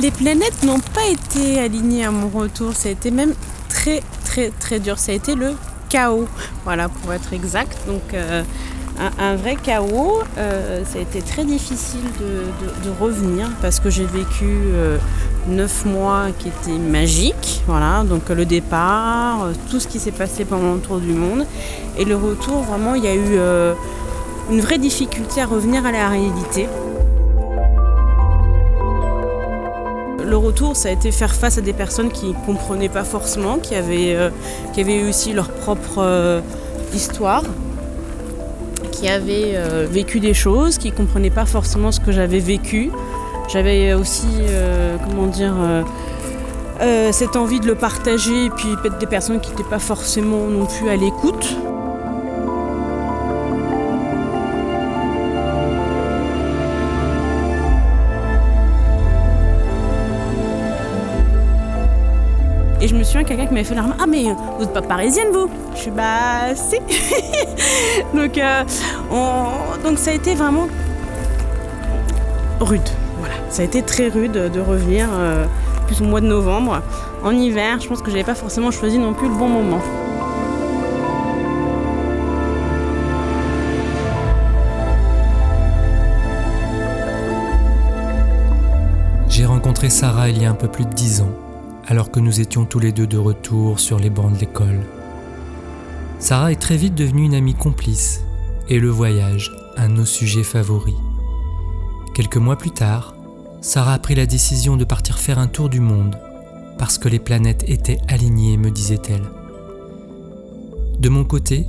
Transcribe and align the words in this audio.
Les 0.00 0.12
planètes 0.12 0.62
n'ont 0.62 0.78
pas 0.78 1.06
été 1.10 1.58
alignées 1.58 2.04
à 2.04 2.12
mon 2.12 2.28
retour. 2.28 2.72
Ça 2.74 2.88
a 2.88 2.92
été 2.92 3.10
même 3.10 3.34
très 3.68 4.00
très 4.24 4.50
très 4.50 4.78
dur. 4.78 4.96
Ça 4.96 5.10
a 5.10 5.14
été 5.16 5.34
le 5.34 5.54
chaos. 5.88 6.28
Voilà, 6.64 6.88
pour 6.88 7.12
être 7.12 7.32
exact. 7.32 7.76
Donc 7.88 8.14
euh, 8.14 8.44
un, 9.18 9.34
vrai 9.34 9.56
chaos. 9.56 10.20
Euh, 10.36 10.84
ça 10.84 11.00
a 11.00 11.02
été 11.02 11.20
très 11.20 11.44
difficile 11.44 12.04
de, 12.20 12.90
revenir 13.00 13.50
parce 13.60 13.80
que 13.80 13.90
j'ai 13.90 14.04
vécu 14.04 14.46
euh, 14.46 14.98
neuf 15.48 15.84
mois 15.84 16.26
qui 16.38 16.48
étaient 16.48 16.78
magiques. 16.78 17.62
Voilà, 17.66 18.04
donc 18.04 18.28
le 18.28 18.44
départ, 18.44 19.48
tout 19.68 19.80
ce 19.80 19.88
qui 19.88 19.98
s'est 19.98 20.12
passé 20.12 20.44
pendant 20.44 20.74
le 20.74 20.80
tour 20.80 20.98
du 20.98 21.12
monde. 21.12 21.44
Et 21.98 22.04
le 22.04 22.14
retour, 22.14 22.62
vraiment, 22.62 22.94
il 22.94 23.02
y 23.02 23.08
a 23.08 23.14
eu 23.16 23.38
une 24.50 24.60
vraie 24.60 24.78
difficulté 24.78 25.40
à 25.40 25.46
revenir 25.46 25.84
à 25.84 25.90
la 25.90 26.08
réalité. 26.08 26.68
Le 30.28 30.36
retour, 30.36 30.76
ça 30.76 30.88
a 30.88 30.92
été 30.92 31.10
faire 31.10 31.34
face 31.34 31.58
à 31.58 31.60
des 31.60 31.72
personnes 31.72 32.10
qui 32.10 32.26
ne 32.26 32.46
comprenaient 32.46 32.88
pas 32.88 33.04
forcément, 33.04 33.58
qui 33.58 33.74
avaient, 33.74 34.14
euh, 34.14 34.30
qui 34.72 34.80
avaient 34.80 35.02
aussi 35.02 35.32
leur 35.32 35.48
propre 35.48 35.98
euh, 35.98 36.40
histoire, 36.94 37.42
qui 38.92 39.08
avaient 39.08 39.54
euh, 39.54 39.86
vécu 39.90 40.20
des 40.20 40.34
choses, 40.34 40.78
qui 40.78 40.90
ne 40.90 40.96
comprenaient 40.96 41.30
pas 41.30 41.46
forcément 41.46 41.92
ce 41.92 42.00
que 42.00 42.12
j'avais 42.12 42.40
vécu. 42.40 42.90
J'avais 43.48 43.94
aussi, 43.94 44.26
comment 45.06 45.26
dire, 45.26 45.54
cette 47.12 47.34
envie 47.34 47.60
de 47.60 47.66
le 47.66 47.76
partager, 47.76 48.44
et 48.44 48.50
puis 48.50 48.68
peut-être 48.82 48.98
des 48.98 49.06
personnes 49.06 49.40
qui 49.40 49.50
n'étaient 49.52 49.70
pas 49.70 49.78
forcément 49.78 50.48
non 50.48 50.66
plus 50.66 50.90
à 50.90 50.96
l'écoute. 50.96 51.56
Quelqu'un 63.12 63.46
qui 63.46 63.52
m'avait 63.52 63.64
fait 63.64 63.74
la 63.74 63.82
remarque 63.82 64.00
Ah, 64.02 64.06
mais 64.06 64.24
vous 64.24 64.64
n'êtes 64.64 64.72
pas 64.72 64.82
parisienne, 64.82 65.28
vous? 65.32 65.48
Je 65.74 65.80
suis 65.80 65.90
Bah, 65.90 66.54
si 66.54 66.76
donc, 68.14 68.38
euh, 68.38 68.62
donc, 69.82 69.98
ça 69.98 70.10
a 70.10 70.14
été 70.14 70.34
vraiment 70.34 70.68
rude. 72.60 72.80
Voilà, 73.18 73.34
ça 73.50 73.62
a 73.62 73.64
été 73.64 73.82
très 73.82 74.08
rude 74.08 74.32
de 74.32 74.60
revenir, 74.60 75.08
euh, 75.12 75.46
plus 75.86 76.00
au 76.00 76.04
mois 76.04 76.20
de 76.20 76.26
novembre, 76.26 76.82
en 77.24 77.32
hiver. 77.32 77.80
Je 77.80 77.88
pense 77.88 78.02
que 78.02 78.10
j'avais 78.10 78.24
pas 78.24 78.34
forcément 78.34 78.70
choisi 78.70 78.98
non 78.98 79.14
plus 79.14 79.28
le 79.28 79.34
bon 79.34 79.48
moment. 79.48 79.80
J'ai 89.28 89.46
rencontré 89.46 89.88
Sarah 89.88 90.30
il 90.30 90.42
y 90.42 90.46
a 90.46 90.50
un 90.50 90.54
peu 90.54 90.66
plus 90.66 90.84
de 90.84 90.90
dix 90.90 91.20
ans 91.20 91.30
alors 91.88 92.10
que 92.10 92.20
nous 92.20 92.40
étions 92.40 92.66
tous 92.66 92.78
les 92.78 92.92
deux 92.92 93.06
de 93.06 93.16
retour 93.16 93.80
sur 93.80 93.98
les 93.98 94.10
bancs 94.10 94.34
de 94.34 94.38
l'école. 94.38 94.80
Sarah 96.18 96.52
est 96.52 96.60
très 96.60 96.76
vite 96.76 96.94
devenue 96.94 97.24
une 97.24 97.34
amie 97.34 97.54
complice 97.54 98.22
et 98.68 98.78
le 98.78 98.90
voyage 98.90 99.50
un 99.78 99.88
de 99.88 99.94
nos 99.94 100.04
sujets 100.04 100.42
favoris. 100.42 100.94
Quelques 102.14 102.36
mois 102.36 102.56
plus 102.56 102.72
tard, 102.72 103.14
Sarah 103.62 103.94
a 103.94 103.98
pris 103.98 104.14
la 104.14 104.26
décision 104.26 104.76
de 104.76 104.84
partir 104.84 105.18
faire 105.18 105.38
un 105.38 105.46
tour 105.46 105.70
du 105.70 105.80
monde 105.80 106.18
parce 106.78 106.98
que 106.98 107.08
les 107.08 107.18
planètes 107.18 107.64
étaient 107.66 108.00
alignées, 108.08 108.58
me 108.58 108.70
disait-elle. 108.70 109.24
De 110.98 111.08
mon 111.08 111.24
côté, 111.24 111.66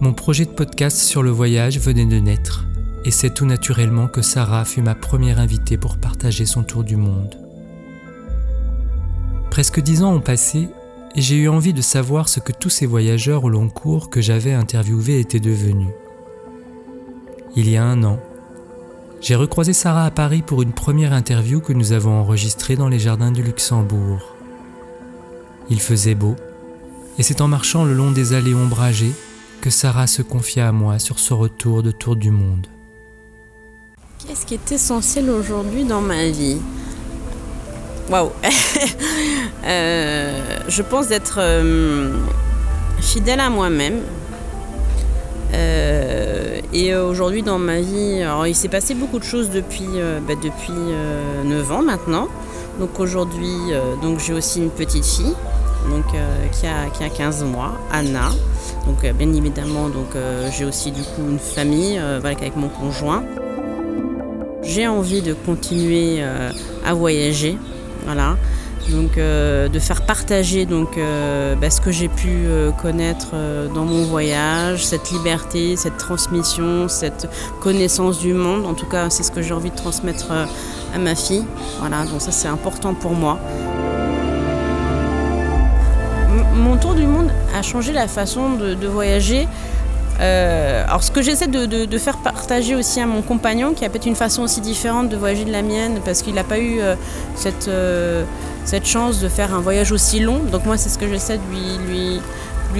mon 0.00 0.14
projet 0.14 0.46
de 0.46 0.50
podcast 0.50 0.98
sur 0.98 1.22
le 1.22 1.30
voyage 1.30 1.78
venait 1.78 2.06
de 2.06 2.18
naître 2.18 2.66
et 3.04 3.12
c'est 3.12 3.32
tout 3.32 3.46
naturellement 3.46 4.08
que 4.08 4.22
Sarah 4.22 4.64
fut 4.64 4.82
ma 4.82 4.96
première 4.96 5.38
invitée 5.38 5.78
pour 5.78 5.96
partager 5.98 6.44
son 6.44 6.64
tour 6.64 6.82
du 6.82 6.96
monde. 6.96 7.43
Presque 9.54 9.80
dix 9.80 10.02
ans 10.02 10.12
ont 10.12 10.20
passé 10.20 10.68
et 11.14 11.22
j'ai 11.22 11.36
eu 11.36 11.48
envie 11.48 11.72
de 11.72 11.80
savoir 11.80 12.28
ce 12.28 12.40
que 12.40 12.50
tous 12.50 12.70
ces 12.70 12.86
voyageurs 12.86 13.44
au 13.44 13.48
long 13.48 13.68
cours 13.68 14.10
que 14.10 14.20
j'avais 14.20 14.52
interviewés 14.52 15.20
étaient 15.20 15.38
devenus. 15.38 15.92
Il 17.54 17.70
y 17.70 17.76
a 17.76 17.84
un 17.84 18.02
an, 18.02 18.18
j'ai 19.20 19.36
recroisé 19.36 19.72
Sarah 19.72 20.06
à 20.06 20.10
Paris 20.10 20.42
pour 20.44 20.62
une 20.62 20.72
première 20.72 21.12
interview 21.12 21.60
que 21.60 21.72
nous 21.72 21.92
avons 21.92 22.18
enregistrée 22.18 22.74
dans 22.74 22.88
les 22.88 22.98
jardins 22.98 23.30
du 23.30 23.44
Luxembourg. 23.44 24.34
Il 25.70 25.80
faisait 25.80 26.16
beau, 26.16 26.34
et 27.20 27.22
c'est 27.22 27.40
en 27.40 27.46
marchant 27.46 27.84
le 27.84 27.94
long 27.94 28.10
des 28.10 28.32
allées 28.32 28.54
ombragées 28.54 29.14
que 29.60 29.70
Sarah 29.70 30.08
se 30.08 30.22
confia 30.22 30.66
à 30.66 30.72
moi 30.72 30.98
sur 30.98 31.20
ce 31.20 31.32
retour 31.32 31.84
de 31.84 31.92
tour 31.92 32.16
du 32.16 32.32
monde. 32.32 32.66
Qu'est-ce 34.26 34.46
qui 34.46 34.54
est 34.54 34.72
essentiel 34.72 35.30
aujourd'hui 35.30 35.84
dans 35.84 36.00
ma 36.00 36.26
vie? 36.26 36.58
Waouh 38.10 38.30
euh, 39.64 40.40
Je 40.68 40.82
pense 40.82 41.08
d'être 41.08 41.38
euh, 41.38 42.12
fidèle 43.00 43.40
à 43.40 43.48
moi-même. 43.48 44.00
Euh, 45.54 46.60
et 46.72 46.94
aujourd'hui 46.94 47.42
dans 47.42 47.58
ma 47.58 47.80
vie, 47.80 48.20
alors 48.22 48.46
il 48.46 48.54
s'est 48.54 48.68
passé 48.68 48.94
beaucoup 48.94 49.18
de 49.18 49.24
choses 49.24 49.48
depuis, 49.50 49.88
bah, 50.26 50.34
depuis 50.42 50.72
9 51.44 51.72
ans 51.72 51.82
maintenant. 51.82 52.28
Donc 52.78 52.98
aujourd'hui, 52.98 53.54
j'ai 54.18 54.32
aussi 54.32 54.58
une 54.58 54.70
petite 54.70 55.04
fille 55.04 55.34
donc, 55.88 56.04
qui, 56.50 56.66
a, 56.66 56.90
qui 56.92 57.04
a 57.04 57.08
15 57.08 57.44
mois, 57.44 57.78
Anna. 57.92 58.30
Donc 58.86 59.06
bien 59.12 59.32
évidemment, 59.32 59.88
j'ai 60.50 60.64
aussi 60.64 60.90
du 60.90 61.02
coup 61.02 61.22
une 61.30 61.38
famille 61.38 61.98
avec 61.98 62.56
mon 62.56 62.68
conjoint. 62.68 63.22
J'ai 64.64 64.88
envie 64.88 65.22
de 65.22 65.34
continuer 65.34 66.24
à 66.84 66.94
voyager, 66.94 67.56
voilà. 68.04 68.36
Donc 68.90 69.16
euh, 69.16 69.68
de 69.68 69.78
faire 69.78 70.04
partager 70.04 70.66
donc, 70.66 70.98
euh, 70.98 71.54
bah, 71.54 71.70
ce 71.70 71.80
que 71.80 71.90
j'ai 71.90 72.08
pu 72.08 72.28
euh, 72.28 72.70
connaître 72.70 73.34
dans 73.74 73.84
mon 73.84 74.04
voyage, 74.04 74.84
cette 74.84 75.10
liberté, 75.10 75.76
cette 75.76 75.96
transmission, 75.96 76.88
cette 76.88 77.28
connaissance 77.60 78.18
du 78.18 78.34
monde. 78.34 78.66
En 78.66 78.74
tout 78.74 78.86
cas, 78.86 79.10
c'est 79.10 79.22
ce 79.22 79.30
que 79.30 79.42
j'ai 79.42 79.54
envie 79.54 79.70
de 79.70 79.76
transmettre 79.76 80.30
à 80.94 80.98
ma 80.98 81.14
fille. 81.14 81.44
Voilà, 81.80 82.04
donc 82.04 82.20
ça 82.20 82.32
c'est 82.32 82.48
important 82.48 82.94
pour 82.94 83.12
moi. 83.12 83.38
mon 86.54 86.76
tour 86.76 86.94
du 86.94 87.06
monde 87.06 87.30
a 87.54 87.62
changé 87.62 87.92
la 87.92 88.08
façon 88.08 88.54
de 88.54 88.86
voyager 88.86 89.46
euh, 90.20 90.84
alors 90.86 91.02
ce 91.02 91.10
que 91.10 91.22
j'essaie 91.22 91.48
de, 91.48 91.98
faire 91.98 92.18
partager 92.18 92.74
aussi 92.74 93.00
à 93.00 93.06
mon 93.06 93.22
compagnon, 93.22 93.74
qui 93.74 93.84
a 93.84 93.88
peut-être 93.88 94.06
une 94.06 94.16
façon 94.16 94.42
aussi 94.42 94.60
différente 94.60 95.08
de 95.08 95.16
voyager 95.16 95.44
de 95.44 95.52
la 95.52 95.62
mienne, 95.62 96.00
parce 96.04 96.22
qu'il 96.22 96.34
n'a 96.34 96.44
pas 96.44 96.58
eu 96.58 96.80
euh, 96.80 96.94
cette, 97.34 97.68
euh, 97.68 98.24
cette 98.64 98.86
chance 98.86 99.20
de 99.20 99.28
faire 99.28 99.54
un 99.54 99.60
voyage 99.60 99.92
aussi 99.92 100.20
long. 100.20 100.38
Donc 100.38 100.66
moi 100.66 100.76
c'est 100.76 100.88
ce 100.88 100.98
que 100.98 101.08
j'essaie 101.08 101.38
de 101.38 101.90
lui, 101.90 102.20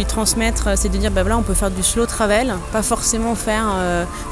transmettre, 0.07 0.77
c'est 0.77 0.89
de 0.89 0.97
dire, 0.97 1.13
bah 1.13 1.23
là 1.23 1.39
on 1.39 1.43
peut 1.43 1.55
faire 1.55 1.71
du 1.71 1.83
slow 1.83 2.07
travel, 2.07 2.55
pas 2.73 2.83
forcément 2.83 3.37
faire, 3.37 3.77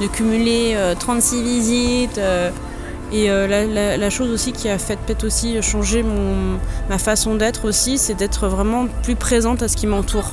de 0.00 0.06
cumuler 0.08 0.76
36 0.98 1.40
visites. 1.40 2.20
et 3.12 3.28
la, 3.28 4.10
chose 4.10 4.32
aussi 4.32 4.50
qui 4.50 4.69
a 4.69 4.78
fait 4.78 4.96
peut-être 4.96 5.22
aussi 5.22 5.62
changer 5.62 6.04
ma 6.90 6.98
façon 6.98 7.36
d'être 7.36 7.64
aussi, 7.64 7.96
c'est 7.96 8.14
d'être 8.14 8.48
vraiment 8.48 8.86
plus 9.04 9.14
présente 9.14 9.62
à 9.62 9.69
ce 9.69 9.76
qui 9.76 9.86
m'entoure. 9.86 10.32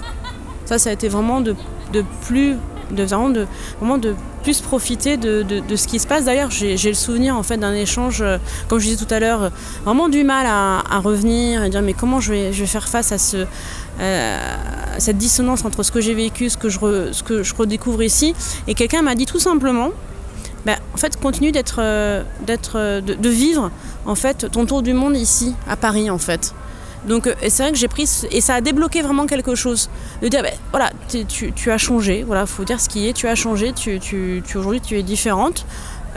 Ça, 0.66 0.80
ça 0.80 0.90
a 0.90 0.94
été 0.94 1.10
vraiment 1.10 1.42
de 1.42 1.56
de 1.94 2.04
plus 2.22 2.56
de 2.92 3.04
vraiment 3.04 3.30
de, 3.30 3.48
vraiment 3.80 3.98
de 3.98 4.16
plus 4.44 4.62
profiter 4.62 5.18
de, 5.18 5.46
ce 5.76 5.88
qui 5.88 6.00
se 6.00 6.08
passe. 6.08 6.26
D'ailleurs, 6.26 6.52
j'ai 6.52 6.76
le 6.76 6.94
souvenir 6.94 7.36
en 7.36 7.44
fait 7.44 7.58
d'un 7.58 7.74
échange, 7.74 8.22
euh, 8.22 8.38
comme 8.68 8.80
je 8.80 8.86
disais 8.86 9.06
tout 9.06 9.14
à 9.14 9.20
l'heure, 9.20 9.44
euh, 9.44 9.50
vraiment 9.86 10.10
du 10.10 10.24
mal 10.24 10.46
à, 10.48 11.00
revenir 11.00 11.64
et 11.64 11.70
dire 11.70 11.82
mais 11.82 11.94
comment 11.94 12.20
je 12.20 12.32
vais, 12.34 12.54
je 12.54 12.62
vais 12.62 12.68
faire 12.68 12.88
face 12.88 13.12
à 13.12 13.18
ce, 13.18 13.46
euh, 14.00 14.56
cette 14.98 15.18
dissonance 15.18 15.66
entre 15.66 15.84
ce 15.84 15.92
que 15.92 16.02
j'ai 16.02 16.14
vécu, 16.14 16.50
ce 16.50 16.58
que 16.58 16.70
je, 16.70 16.80
ce 17.12 17.24
que 17.24 17.44
je 17.44 17.54
redécouvre 17.56 18.04
ici. 18.04 18.34
Et 18.68 18.74
quelqu'un 18.74 19.02
m'a 19.02 19.16
dit 19.16 19.26
tout 19.26 19.40
simplement, 19.40 19.90
bah, 20.66 20.76
en 20.94 20.98
fait, 20.98 21.18
continue 21.20 21.52
d'être, 21.52 21.82
d'être, 22.46 23.02
de, 23.02 23.14
de, 23.14 23.30
vivre 23.30 23.72
en 24.06 24.16
fait 24.16 24.50
ton 24.52 24.66
tour 24.66 24.82
du 24.82 24.94
monde 24.94 25.16
ici, 25.16 25.56
à 25.68 25.78
Paris 25.78 26.10
en 26.10 26.18
fait. 26.18 26.54
Donc 27.06 27.28
euh, 27.28 27.34
c'est 27.48 27.64
vrai 27.64 27.72
que 27.72 27.78
j'ai 27.78 27.88
pris 27.88 28.08
et 28.32 28.42
ça 28.42 28.56
a 28.56 28.62
débloqué 28.62 29.02
vraiment 29.02 29.26
quelque 29.26 29.56
chose. 29.56 29.90
De 30.22 30.28
dire 30.28 30.42
ben, 30.44 30.54
voilà, 30.72 30.92
tu, 31.08 31.72
as 31.72 31.78
changé, 31.78 32.24
voilà, 32.24 32.46
faut 32.46 32.64
dire 32.64 32.80
ce 32.80 32.90
qui 32.90 33.08
est, 33.08 33.14
tu 33.14 33.28
as 33.28 33.36
changé, 33.36 33.74
tu, 33.74 34.00
tu, 34.00 34.44
aujourd'hui 34.56 34.82
tu 34.82 34.98
es 34.98 35.04
différente. 35.04 35.66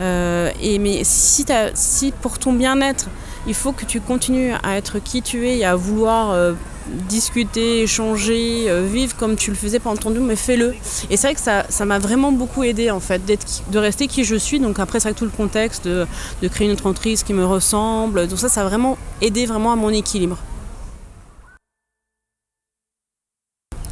Euh, 0.00 0.50
et 0.60 0.78
mais 0.78 1.02
si, 1.04 1.44
si 1.74 2.12
pour 2.12 2.38
ton 2.38 2.52
bien-être, 2.52 3.08
il 3.46 3.54
faut 3.54 3.72
que 3.72 3.84
tu 3.84 4.00
continues 4.00 4.52
à 4.62 4.76
être 4.76 4.98
qui 4.98 5.22
tu 5.22 5.46
es 5.46 5.58
et 5.58 5.64
à 5.64 5.76
vouloir 5.76 6.30
euh, 6.30 6.54
discuter, 7.08 7.82
échanger, 7.82 8.66
vivre 8.90 9.14
comme 9.16 9.36
tu 9.36 9.50
le 9.50 9.56
faisais 9.56 9.78
pendant 9.78 10.00
ton 10.00 10.10
mais 10.10 10.34
fais-le. 10.34 10.74
Et 11.10 11.16
c'est 11.16 11.28
vrai 11.28 11.34
que 11.34 11.40
ça, 11.40 11.64
ça 11.68 11.84
m'a 11.84 12.00
vraiment 12.00 12.32
beaucoup 12.32 12.64
aidé 12.64 12.90
en 12.90 13.00
fait, 13.00 13.22
de 13.70 13.78
rester 13.78 14.08
qui 14.08 14.24
je 14.24 14.34
suis. 14.34 14.58
Donc 14.58 14.80
après, 14.80 14.98
c'est 14.98 15.08
vrai 15.08 15.14
que 15.14 15.18
tout 15.18 15.24
le 15.24 15.30
contexte 15.30 15.86
de, 15.86 16.06
de 16.40 16.48
créer 16.48 16.66
une 16.66 16.72
entreprise 16.72 17.22
qui 17.22 17.34
me 17.34 17.44
ressemble, 17.44 18.26
tout 18.26 18.36
ça, 18.36 18.48
ça 18.48 18.62
a 18.62 18.64
vraiment 18.64 18.98
aidé 19.20 19.46
vraiment 19.46 19.72
à 19.72 19.76
mon 19.76 19.90
équilibre. 19.90 20.38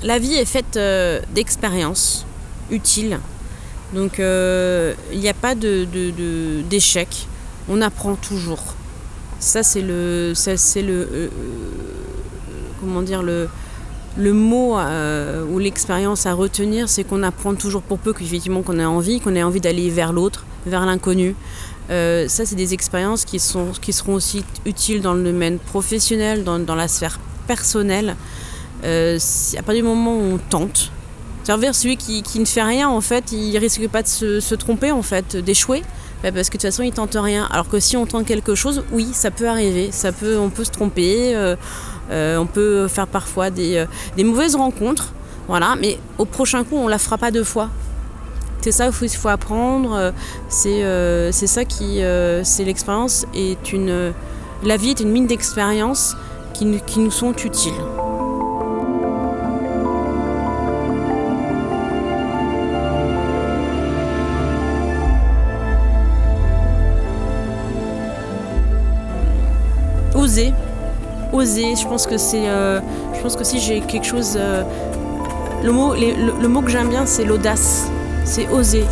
La 0.02 0.18
vie 0.18 0.34
est 0.34 0.46
faite 0.46 0.76
euh, 0.76 1.20
d'expériences 1.34 2.24
utiles. 2.70 3.20
Donc 3.94 4.18
euh, 4.18 4.94
il 5.12 5.20
n'y 5.20 5.28
a 5.28 5.34
pas 5.34 5.54
d'échec. 5.54 7.08
De, 7.08 7.72
On 7.72 7.82
apprend 7.82 8.14
toujours. 8.14 8.62
Ça, 9.40 9.62
c'est 9.62 9.82
le, 9.82 10.34
euh, 10.36 11.28
comment 12.80 13.02
dire 13.02 13.22
le, 13.22 13.48
mot 14.32 14.76
ou 15.50 15.58
l'expérience 15.58 16.24
à 16.26 16.32
retenir, 16.32 16.88
c'est 16.88 17.04
qu'on 17.04 17.22
apprend 17.22 17.54
toujours 17.54 17.82
pour 17.82 17.98
peu 17.98 18.12
qu'effectivement 18.12 18.62
qu'on 18.62 18.78
ait 18.78 18.84
envie, 18.84 19.20
qu'on 19.20 19.34
ait 19.34 19.42
envie 19.42 19.60
d'aller 19.60 19.90
vers 19.90 20.12
l'autre, 20.12 20.44
vers 20.66 20.84
l'inconnu. 20.86 21.34
ça, 21.88 22.26
c'est 22.46 22.54
des 22.54 22.74
expériences 22.74 23.24
qui, 23.24 23.38
sont, 23.38 23.72
seront 23.90 24.14
aussi 24.14 24.44
utiles 24.66 25.00
dans 25.02 25.14
le 25.14 25.24
domaine 25.24 25.58
professionnel, 25.58 26.44
dans 26.44 26.74
la 26.74 26.88
sphère 26.88 27.18
personnelle. 27.46 28.16
À 28.82 29.62
partir 29.62 29.82
du 29.82 29.88
moment 29.88 30.16
où 30.16 30.34
on 30.34 30.38
tente, 30.38 30.90
c'est-à-dire 31.42 31.74
celui 31.74 31.96
qui, 31.96 32.22
qui, 32.22 32.38
ne 32.38 32.44
fait 32.44 32.62
rien, 32.62 32.88
en 32.88 33.00
fait, 33.00 33.32
il 33.32 33.56
risque 33.58 33.88
pas 33.88 34.02
de 34.02 34.08
se, 34.08 34.54
tromper, 34.54 34.92
en 34.92 35.02
fait, 35.02 35.36
d'échouer. 35.36 35.82
Bah, 36.22 36.30
parce 36.32 36.50
que 36.50 36.56
de 36.56 36.62
toute 36.62 36.70
façon, 36.70 36.82
il 36.82 36.92
tente 36.92 37.16
rien. 37.18 37.48
Alors 37.50 37.68
que 37.68 37.80
si 37.80 37.96
on 37.96 38.06
tente 38.06 38.26
quelque 38.26 38.54
chose, 38.54 38.84
oui, 38.92 39.08
ça 39.12 39.30
peut 39.30 39.48
arriver. 39.48 39.90
Ça 39.90 40.12
peut, 40.12 40.38
on 40.38 40.50
peut 40.50 40.64
se 40.64 40.70
tromper. 40.70 41.34
Euh, 41.34 41.56
euh, 42.10 42.36
on 42.36 42.46
peut 42.46 42.88
faire 42.88 43.06
parfois 43.06 43.50
des, 43.50 43.76
euh, 43.76 43.86
des, 44.16 44.24
mauvaises 44.24 44.54
rencontres. 44.54 45.12
Voilà. 45.48 45.76
Mais 45.80 45.98
au 46.18 46.26
prochain 46.26 46.62
coup, 46.62 46.76
on 46.76 46.88
la 46.88 46.98
fera 46.98 47.16
pas 47.16 47.30
deux 47.30 47.44
fois. 47.44 47.70
C'est 48.60 48.72
ça 48.72 48.90
qu'il 48.90 49.08
faut, 49.08 49.28
apprendre. 49.28 50.12
C'est 50.50 50.82
c'est 51.32 51.46
ça 51.46 51.64
qui. 51.64 52.00
c'est 52.44 52.64
l'expérience. 52.64 53.26
est 53.34 53.72
une. 53.72 54.12
La 54.62 54.76
vie 54.76 54.90
est 54.90 55.00
une 55.00 55.10
mine 55.10 55.26
d'expériences 55.26 56.14
qui, 56.52 56.78
qui 56.86 57.00
nous 57.00 57.10
sont 57.10 57.32
utiles. 57.32 57.72
Oser. 70.30 70.52
Oser, 71.32 71.76
je 71.76 71.86
pense 71.86 72.06
que 72.06 72.16
c'est. 72.16 72.48
Euh, 72.48 72.80
je 73.14 73.20
pense 73.20 73.36
que 73.36 73.44
si 73.44 73.60
j'ai 73.60 73.80
quelque 73.80 74.06
chose. 74.06 74.34
Euh, 74.36 74.62
le, 75.62 75.72
mot, 75.72 75.94
le, 75.94 76.48
mot 76.48 76.62
que 76.62 76.70
j'aime 76.70 76.88
bien, 76.88 77.06
c'est 77.06 77.24
l'audace. 77.24 77.90
C'est 78.24 78.48
oser. 78.48 78.84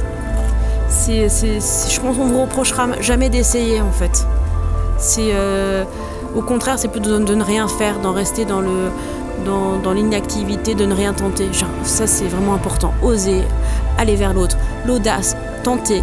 C'est, 0.89 1.29
je 1.29 2.01
pense 2.01 2.17
qu'on 2.17 2.27
ne 2.27 2.33
vous 2.33 2.43
reprochera 2.43 3.01
jamais 3.01 3.29
d'essayer 3.29 3.81
en 3.81 3.93
fait. 3.93 4.27
C'est. 4.99 5.31
Euh, 5.33 5.85
au 6.37 6.43
contraire, 6.43 6.79
c'est 6.79 6.89
plutôt 6.89 7.19
de, 7.19 7.35
ne 7.35 7.43
rien 7.43 7.69
faire, 7.69 8.01
d'en 8.01 8.13
rester 8.13 8.45
dans 8.45 8.61
le. 8.61 8.91
Dans, 9.45 9.95
l'inactivité, 9.95 10.75
de 10.75 10.85
ne 10.85 10.93
rien 10.93 11.15
tenter. 11.15 11.49
Ça, 11.83 12.07
c'est 12.07 12.27
vraiment 12.27 12.53
important. 12.53 12.93
Oser, 13.03 13.41
aller 13.97 14.15
vers 14.15 14.35
l'autre. 14.35 14.59
L'audace, 14.87 15.37
tenter. 15.63 16.03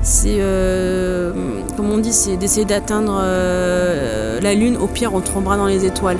Euh, 0.00 0.02
c'est, 0.02 0.38
euh, 0.40 1.32
comme 1.76 1.90
on 1.90 1.98
dit, 1.98 2.12
c'est 2.12 2.36
d'essayer 2.36 2.64
d'atteindre 2.64 3.18
euh, 3.22 4.40
la 4.40 4.54
Lune. 4.54 4.76
Au 4.76 4.86
pire, 4.86 5.14
on 5.14 5.20
tombera 5.20 5.56
dans 5.56 5.66
les 5.66 5.84
étoiles. 5.84 6.18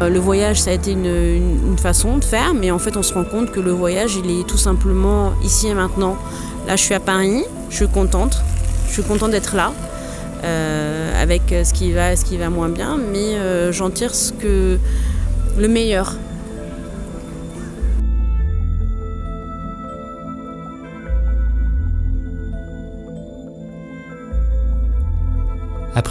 Le 0.00 0.18
voyage, 0.18 0.60
ça 0.60 0.70
a 0.70 0.72
été 0.72 0.90
une, 0.90 1.78
façon 1.78 2.18
de 2.18 2.24
faire, 2.24 2.54
mais 2.54 2.72
en 2.72 2.80
fait, 2.80 2.96
on 2.96 3.04
se 3.04 3.14
rend 3.14 3.22
compte 3.22 3.52
que 3.52 3.60
le 3.60 3.70
voyage, 3.70 4.16
il 4.16 4.40
est 4.40 4.44
tout 4.44 4.58
simplement 4.58 5.30
ici 5.44 5.68
et 5.68 5.74
maintenant. 5.74 6.16
Là, 6.66 6.74
je 6.74 6.82
suis 6.82 6.94
à 6.94 6.98
Paris, 6.98 7.44
je 7.70 7.76
suis 7.76 7.88
contente, 7.88 8.42
je 8.88 8.94
suis 8.94 9.02
contente 9.04 9.30
d'être 9.30 9.54
là, 9.54 9.72
avec 11.20 11.42
ce 11.50 11.72
qui 11.72 11.92
va 11.92 12.12
et 12.12 12.16
ce 12.16 12.24
qui 12.24 12.36
va 12.36 12.50
moins 12.50 12.68
bien, 12.68 12.98
mais 13.12 13.36
j'en 13.70 13.90
tire 13.90 14.12
ce 14.12 14.32
que 14.32 14.76
le 15.56 15.68
meilleur. 15.68 16.16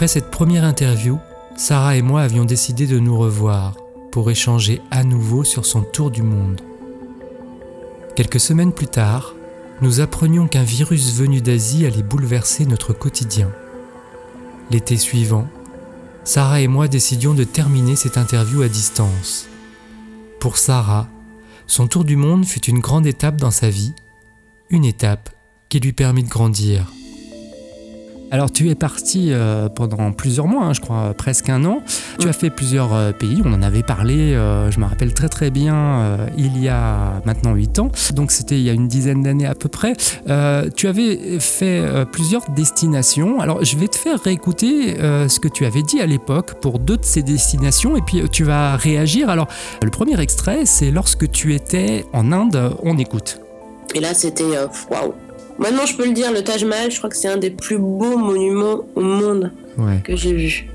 Après 0.02 0.08
cette 0.08 0.32
première 0.32 0.64
interview, 0.64 1.20
Sarah 1.54 1.94
et 1.94 2.02
moi 2.02 2.22
avions 2.22 2.44
décidé 2.44 2.88
de 2.88 2.98
nous 2.98 3.16
revoir 3.16 3.76
pour 4.10 4.32
échanger 4.32 4.80
à 4.90 5.04
nouveau 5.04 5.44
sur 5.44 5.64
son 5.64 5.82
tour 5.82 6.10
du 6.10 6.22
monde. 6.22 6.60
Quelques 8.16 8.40
semaines 8.40 8.72
plus 8.72 8.88
tard, 8.88 9.32
nous 9.80 10.00
apprenions 10.00 10.48
qu'un 10.48 10.64
virus 10.64 11.14
venu 11.14 11.40
d'Asie 11.40 11.86
allait 11.86 12.02
bouleverser 12.02 12.66
notre 12.66 12.92
quotidien. 12.92 13.52
L'été 14.72 14.96
suivant, 14.96 15.46
Sarah 16.24 16.60
et 16.60 16.66
moi 16.66 16.88
décidions 16.88 17.34
de 17.34 17.44
terminer 17.44 17.94
cette 17.94 18.18
interview 18.18 18.62
à 18.62 18.68
distance. 18.68 19.46
Pour 20.40 20.58
Sarah, 20.58 21.06
son 21.68 21.86
tour 21.86 22.02
du 22.02 22.16
monde 22.16 22.44
fut 22.44 22.64
une 22.64 22.80
grande 22.80 23.06
étape 23.06 23.36
dans 23.36 23.52
sa 23.52 23.70
vie, 23.70 23.94
une 24.68 24.84
étape 24.84 25.30
qui 25.68 25.78
lui 25.78 25.92
permit 25.92 26.24
de 26.24 26.28
grandir. 26.28 26.88
Alors 28.32 28.50
tu 28.50 28.70
es 28.70 28.74
parti 28.74 29.26
euh, 29.28 29.68
pendant 29.68 30.10
plusieurs 30.10 30.46
mois, 30.46 30.64
hein, 30.64 30.72
je 30.72 30.80
crois 30.80 31.12
presque 31.12 31.50
un 31.50 31.66
an. 31.66 31.82
Tu 32.18 32.30
as 32.30 32.32
fait 32.32 32.48
plusieurs 32.48 32.94
euh, 32.94 33.12
pays, 33.12 33.42
on 33.44 33.52
en 33.52 33.60
avait 33.60 33.82
parlé, 33.82 34.32
euh, 34.32 34.70
je 34.70 34.80
me 34.80 34.86
rappelle 34.86 35.12
très 35.12 35.28
très 35.28 35.50
bien, 35.50 36.16
il 36.38 36.58
y 36.58 36.70
a 36.70 37.20
maintenant 37.26 37.52
8 37.52 37.78
ans, 37.80 37.90
donc 38.14 38.32
c'était 38.32 38.56
il 38.56 38.62
y 38.62 38.70
a 38.70 38.72
une 38.72 38.88
dizaine 38.88 39.22
d'années 39.22 39.44
à 39.44 39.54
peu 39.54 39.68
près. 39.68 39.92
tu 40.74 40.88
avais 40.88 41.38
fait 41.40 41.84
plusieurs 42.10 42.48
destinations. 42.50 43.38
Alors 43.40 43.62
je 43.62 43.76
vais 43.76 43.88
te 43.88 43.96
faire 43.96 44.18
réécouter 44.18 44.96
ce 44.96 45.38
que 45.38 45.48
tu 45.48 45.66
avais 45.66 45.82
dit 45.82 46.00
à 46.00 46.06
l'époque 46.06 46.54
pour 46.62 46.78
deux 46.78 46.96
de 46.96 47.04
ces 47.04 47.22
destinations 47.22 47.96
et 47.98 48.00
puis 48.00 48.22
tu 48.30 48.44
vas 48.44 48.76
réagir. 48.76 49.28
Alors 49.28 49.48
le 49.82 49.90
premier 49.90 50.18
extrait, 50.18 50.64
c'est 50.64 50.90
lorsque 50.90 51.30
tu 51.30 51.54
étais 51.54 52.06
en 52.14 52.32
Inde, 52.32 52.74
on 52.82 52.96
écoute. 52.96 53.40
Et 53.94 54.00
là 54.00 54.14
c'était 54.14 54.44
waouh 54.90 55.12
Maintenant, 55.62 55.86
je 55.86 55.96
peux 55.96 56.06
le 56.06 56.12
dire, 56.12 56.32
le 56.32 56.42
Taj 56.42 56.64
Mahal, 56.64 56.90
je 56.90 56.98
crois 56.98 57.08
que 57.08 57.16
c'est 57.16 57.28
un 57.28 57.36
des 57.36 57.50
plus 57.50 57.78
beaux 57.78 58.18
monuments 58.18 58.80
au 58.96 59.00
monde 59.00 59.52
que 60.02 60.16
j'ai 60.16 60.32
vu. 60.32 60.66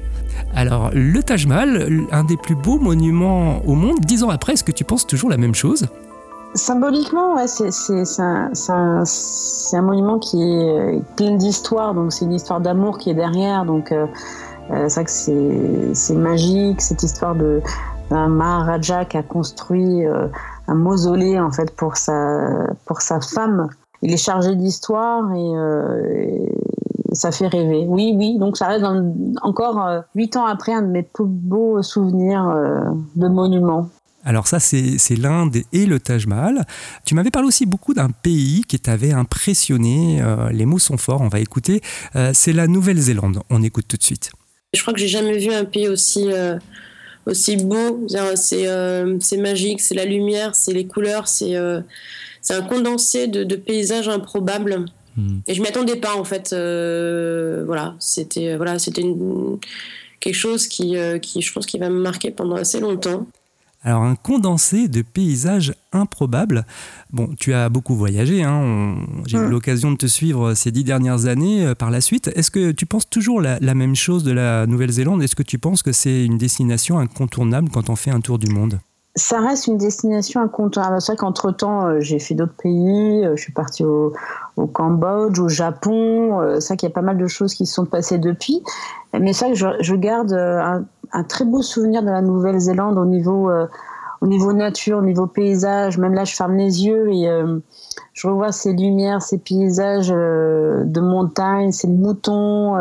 Alors, 0.56 0.92
le 0.94 1.22
Taj 1.22 1.45
Mahal, 1.45 2.06
un 2.10 2.24
des 2.24 2.38
plus 2.38 2.56
beaux 2.56 2.80
monuments 2.80 3.62
au 3.66 3.74
monde, 3.74 4.00
dix 4.00 4.24
ans 4.24 4.30
après, 4.30 4.54
est-ce 4.54 4.63
que 4.63 4.72
tu 4.72 4.86
penses 4.86 5.06
toujours 5.06 5.30
la 5.30 5.36
même 5.36 5.54
chose? 5.54 5.88
Symboliquement, 6.54 7.36
ouais, 7.36 7.48
c'est 7.48 8.22
un, 8.22 8.50
un, 8.69 9.81
monument 9.81 10.19
qui 10.19 10.42
est 10.42 11.01
plein 11.18 11.36
d'histoire, 11.36 11.94
donc 11.94 12.13
c'est 12.13 12.24
une 12.24 12.34
histoire 12.34 12.62
d'amour 12.62 12.98
qui 12.98 13.10
est 13.10 13.13
derrière, 13.13 13.66
donc 13.66 13.92
euh, 13.92 14.07
euh, 14.72 14.86
c'est 14.88 15.01
vrai 15.01 15.04
que 15.04 15.94
c'est 15.94 16.16
magique, 16.16 16.81
cette 16.81 17.04
histoire 17.04 17.36
de 17.36 17.62
d'un 18.10 18.30
Maharaja 18.30 19.04
qui 19.04 19.18
a 19.18 19.24
construit 19.24 20.06
euh, 20.06 20.28
un 20.69 20.75
mausolée 20.75 21.38
en 21.42 21.51
fait 21.51 21.75
pour 21.75 21.98
sa 21.98 22.68
pour 22.86 23.01
sa 23.01 23.19
femme 23.19 23.68
il 24.02 24.14
est 24.14 24.18
chargé 24.18 24.56
d'histoire 24.56 25.24
euh, 25.34 26.13
et, 26.13 26.51
ça 27.13 27.32
fait 27.32 27.48
rêver. 27.48 27.86
Oui, 27.88 28.13
oui, 28.16 28.38
donc 28.38 28.58
ça 28.58 28.68
reste 28.68 28.86
encore 29.42 29.82
euh, 29.82 30.01
huit 30.13 30.36
ans 30.36 30.46
après 30.46 30.74
un 30.74 30.82
de 30.82 30.88
mes 30.88 31.04
plus 31.04 31.25
beaux 31.25 31.82
souvenirs 31.82 32.48
euh, 32.48 32.82
de 33.16 33.27
monuments. 33.27 33.89
Alors 34.24 34.46
ça, 34.46 34.60
c'est 34.60 35.16
l'Inde 35.16 35.56
et 35.72 35.86
le 35.86 36.01
Taj 36.01 36.27
Mahal. 36.27 36.66
Tu 37.06 37.16
m'avais 37.16 37.32
parlé 37.32 37.48
aussi 37.48 37.66
beaucoup 37.66 37.94
d'un 37.94 38.10
pays 38.10 38.66
qui 38.68 38.77
t'avait 38.77 39.13
impressionné. 39.13 40.22
les 40.51 40.66
mots 40.66 40.80
sont 40.80 40.98
forts, 40.98 41.22
on 41.22 41.30
va 41.30 41.39
écouter. 41.39 41.82
c'est 42.34 42.51
la 42.51 42.68
Nouvelle-Zélande. 42.68 43.39
On 43.50 43.63
écoute 43.63 43.86
tout 43.88 43.96
de 43.96 44.04
suite. 44.04 44.32
Je 44.74 44.82
crois 44.82 44.94
que 44.94 45.00
j'ai 45.00 45.08
jamais 45.08 45.38
vu 45.38 45.54
un 45.54 45.63
pays 45.63 45.88
aussi, 45.88 46.27
aussi 47.25 47.56
beau. 47.56 48.06
C'est 48.36 49.38
magique, 49.38 49.80
c'est 49.80 49.96
la 49.96 50.04
lumière, 50.04 50.56
c'est 50.56 50.74
les 50.74 50.88
couleurs, 50.88 51.30
c'est 51.30 51.56
c'est 52.48 52.54
un 52.54 52.62
condensé 52.62 53.27
de, 53.27 53.56
paysages 53.58 54.08
improbables. 54.08 54.86
Hmm. 55.18 55.39
Et 55.48 55.54
je 55.54 55.62
m'y 55.62 55.68
attendais 55.68 55.98
pas 55.98 56.16
en 56.16 56.24
fait. 56.24 56.54
Euh, 56.54 57.63
voilà, 57.66 57.96
c'était 58.00 58.54
euh, 58.54 58.58
voilà, 58.58 58.80
c'était 58.80 59.04
quelque 60.22 60.36
chose 60.36 60.68
qui, 60.68 60.96
euh, 60.96 61.20
qui, 61.20 61.42
je 61.42 61.51
pense, 61.51 61.66
qui 61.66 61.77
va 61.77 61.89
me 61.89 62.00
marquer 62.00 62.32
pendant 62.32 62.56
assez 62.56 62.80
longtemps. 62.80 63.27
Alors 63.84 64.04
un 64.04 64.16
condensé 64.16 64.88
de 64.88 65.01
paysages 65.01 65.74
improbables. 65.92 66.66
Bon, 67.12 67.36
tu 67.38 67.54
as 67.54 67.68
beaucoup 67.68 67.96
voyagé, 67.96 68.44
hein, 68.44 68.96
j'ai 69.25 69.38
eu 69.38 69.42
hmm. 69.42 69.50
l'occasion 69.50 69.92
de 69.92 69.98
te 69.98 70.06
suivre 70.06 70.54
ces 70.54 70.72
dix 70.72 70.86
dernières 70.86 71.25
années 71.25 71.74
par 71.77 71.92
la 71.92 72.00
suite. 72.00 72.32
Est-ce 72.34 72.50
que 72.50 72.72
tu 72.72 72.86
penses 72.86 73.10
toujours 73.10 73.42
la, 73.42 73.60
la 73.60 73.75
même 73.75 73.96
chose 73.96 74.24
de 74.24 74.32
la 74.32 74.66
Nouvelle-Zélande? 74.68 75.22
Est-ce 75.22 75.36
que 75.36 75.44
tu 75.44 75.60
penses 75.60 75.84
que 75.84 75.92
c'est 75.92 76.24
une 76.24 76.38
destination 76.38 76.98
incontournable 76.98 77.68
quand 77.74 77.89
on 77.89 77.98
fait 77.98 78.12
un 78.12 78.22
tour 78.22 78.39
du 78.39 78.48
monde? 78.48 78.80
Ça 79.17 79.41
reste 79.41 79.65
une 79.65 79.77
destination 79.77 80.41
incontournable. 80.41 81.01
C'est 81.01 81.13
vrai 81.13 81.17
qu'entre-temps, 81.17 81.88
euh, 81.88 82.00
j'ai 82.00 82.19
fait 82.19 82.36
d'autres 82.36 82.53
pays. 82.53 83.25
Euh, 83.25 83.36
je 83.36 83.41
suis 83.41 83.51
partie 83.51 83.83
au, 83.83 84.13
Cambodge, 84.74 85.39
au 85.39 85.50
Japon. 85.50 86.39
Euh, 86.39 86.59
c'est 86.59 86.69
vrai 86.69 86.77
qu'il 86.77 86.89
y 86.89 86.91
a 86.91 86.93
pas 86.93 87.01
mal 87.01 87.17
de 87.17 87.27
choses 87.27 87.55
qui 87.55 87.65
se 87.65 87.74
sont 87.74 87.86
passées 87.86 88.19
depuis. 88.19 88.62
Mais 89.19 89.33
ça, 89.33 89.51
je, 89.53 89.65
je 89.79 89.95
garde 89.95 90.33
un, 90.33 91.24
très 91.24 91.45
beau 91.45 91.63
souvenir 91.63 92.03
de 92.03 92.09
la 92.09 92.21
Nouvelle-Zélande 92.21 93.00
au 93.00 93.05
niveau, 93.05 93.50
au 94.21 94.27
niveau 94.27 94.53
nature, 94.53 95.00
au 95.00 95.01
niveau 95.01 95.25
paysage. 95.25 95.97
Même 95.97 96.13
là, 96.13 96.24
je 96.24 96.36
ferme 96.36 96.55
les 96.55 96.86
yeux 96.86 97.09
et 97.12 97.27
je 98.13 98.27
revois 98.27 98.51
ces 98.51 98.74
lumières, 98.74 99.24
ces 99.24 99.39
paysages 99.39 100.09
de 100.09 101.00
montagne, 101.00 101.71
ces 101.71 101.88
moutons 101.88 102.75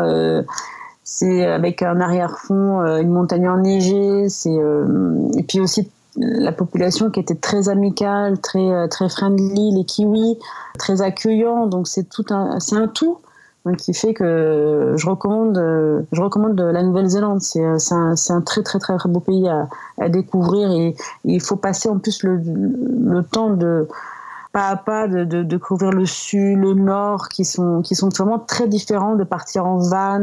c'est 1.03 1.45
avec 1.45 1.81
un 1.81 2.01
arrière-fond, 2.01 2.85
une 2.97 3.09
montagne 3.09 3.47
enneigée, 3.47 4.27
c'est 4.27 4.59
et 5.37 5.43
puis 5.43 5.61
aussi 5.61 5.89
la 6.17 6.51
population 6.51 7.09
qui 7.09 7.19
était 7.19 7.35
très 7.35 7.69
amicale, 7.69 8.39
très 8.39 8.59
euh, 8.59 8.87
très 8.87 9.09
friendly, 9.09 9.71
les 9.75 9.85
kiwis, 9.85 10.37
très 10.77 11.01
accueillants. 11.01 11.67
Donc 11.67 11.87
c'est 11.87 12.09
tout 12.09 12.25
un, 12.29 12.59
c'est 12.59 12.75
un 12.75 12.87
tout. 12.87 13.19
donc 13.65 13.77
qui 13.77 13.93
fait 13.93 14.13
que 14.13 14.93
je 14.95 15.09
recommande, 15.09 16.05
je 16.11 16.21
recommande 16.21 16.59
la 16.59 16.83
Nouvelle-Zélande. 16.83 17.41
C'est 17.41 17.63
un, 17.63 17.77
un, 18.29 18.41
très 18.41 18.63
très 18.63 18.79
très 18.79 18.97
beau 19.07 19.19
pays 19.19 19.47
à, 19.47 19.67
à 19.99 20.09
découvrir 20.09 20.71
et, 20.71 20.95
il 21.25 21.41
faut 21.41 21.57
passer 21.57 21.89
en 21.89 21.99
plus 21.99 22.23
le, 22.23 22.37
le 22.37 23.23
temps 23.23 23.51
de 23.51 23.87
pas 24.53 24.69
à 24.69 24.75
pas 24.75 25.07
de, 25.07 25.23
de, 25.23 25.43
de, 25.43 25.57
couvrir 25.57 25.91
le 25.91 26.05
sud, 26.05 26.59
le 26.59 26.73
nord, 26.73 27.29
qui 27.29 27.45
sont, 27.45 27.81
qui 27.81 27.95
sont 27.95 28.09
vraiment 28.09 28.39
très 28.39 28.67
différents, 28.67 29.15
de 29.15 29.23
partir 29.23 29.65
en 29.65 29.77
van, 29.77 30.19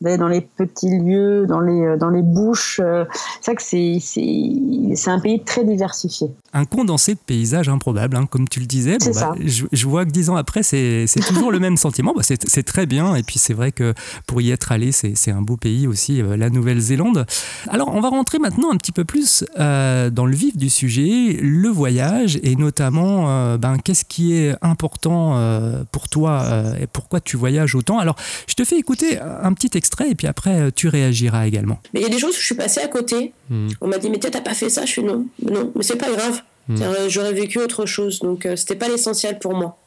d'aller 0.00 0.16
dans 0.18 0.28
les 0.28 0.40
petits 0.40 0.98
lieux, 0.98 1.46
dans 1.46 1.60
les, 1.60 1.96
dans 1.98 2.10
les 2.10 2.22
bouches. 2.22 2.80
Euh, 2.82 3.04
c'est 3.40 3.54
que 3.54 3.62
c'est, 3.62 5.10
un 5.10 5.20
pays 5.20 5.42
très 5.42 5.64
diversifié. 5.64 6.28
Un 6.52 6.64
condensé 6.64 7.14
de 7.14 7.20
paysages 7.24 7.68
improbables, 7.68 8.16
hein, 8.16 8.26
comme 8.28 8.48
tu 8.48 8.60
le 8.60 8.66
disais. 8.66 8.98
Bon, 8.98 9.10
bah, 9.12 9.34
je, 9.44 9.64
je, 9.70 9.86
vois 9.86 10.04
que 10.04 10.10
dix 10.10 10.30
ans 10.30 10.36
après, 10.36 10.62
c'est, 10.62 11.06
toujours 11.26 11.52
le 11.52 11.58
même 11.58 11.76
sentiment. 11.76 12.12
Bah, 12.14 12.22
c'est, 12.22 12.62
très 12.62 12.86
bien. 12.86 13.14
Et 13.14 13.22
puis 13.22 13.38
c'est 13.38 13.54
vrai 13.54 13.72
que 13.72 13.94
pour 14.26 14.40
y 14.40 14.50
être 14.50 14.72
allé, 14.72 14.92
c'est, 14.92 15.14
c'est 15.16 15.30
un 15.30 15.42
beau 15.42 15.56
pays 15.56 15.86
aussi, 15.86 16.22
euh, 16.22 16.36
la 16.36 16.50
Nouvelle-Zélande. 16.50 17.26
Alors 17.68 17.94
on 17.94 18.00
va 18.00 18.08
rentrer 18.08 18.38
maintenant 18.38 18.70
un 18.70 18.76
petit 18.76 18.92
peu 18.92 19.04
plus 19.04 19.44
euh, 19.58 20.10
dans 20.10 20.26
le 20.26 20.34
vif 20.34 20.56
du 20.56 20.68
sujet, 20.68 21.38
le 21.40 21.68
voyage 21.68 22.38
et 22.42 22.56
notamment 22.56 23.28
euh, 23.28 23.39
ben, 23.58 23.78
qu'est-ce 23.78 24.04
qui 24.04 24.34
est 24.34 24.54
important 24.62 25.36
euh, 25.36 25.82
pour 25.92 26.08
toi 26.08 26.42
euh, 26.44 26.74
et 26.80 26.86
pourquoi 26.86 27.20
tu 27.20 27.36
voyages 27.36 27.74
autant? 27.74 27.98
Alors, 27.98 28.16
je 28.46 28.54
te 28.54 28.64
fais 28.64 28.76
écouter 28.76 29.18
un 29.18 29.52
petit 29.52 29.76
extrait 29.76 30.10
et 30.10 30.14
puis 30.14 30.26
après, 30.26 30.72
tu 30.72 30.88
réagiras 30.88 31.46
également. 31.46 31.80
Mais 31.94 32.00
il 32.00 32.02
y 32.02 32.06
a 32.06 32.10
des 32.10 32.18
choses 32.18 32.36
où 32.36 32.40
je 32.40 32.46
suis 32.46 32.54
passée 32.54 32.80
à 32.80 32.88
côté. 32.88 33.32
Hmm. 33.48 33.68
On 33.80 33.88
m'a 33.88 33.98
dit, 33.98 34.10
mais 34.10 34.18
t'as 34.18 34.40
pas 34.40 34.54
fait 34.54 34.70
ça? 34.70 34.84
Je 34.84 34.90
suis 34.90 35.02
non, 35.02 35.26
non, 35.50 35.72
mais 35.74 35.82
c'est 35.82 35.96
pas 35.96 36.10
grave. 36.10 36.42
Hmm. 36.68 36.76
J'aurais 37.08 37.32
vécu 37.32 37.58
autre 37.58 37.86
chose, 37.86 38.20
donc 38.20 38.46
c'était 38.56 38.76
pas 38.76 38.88
l'essentiel 38.88 39.38
pour 39.38 39.54
moi 39.54 39.79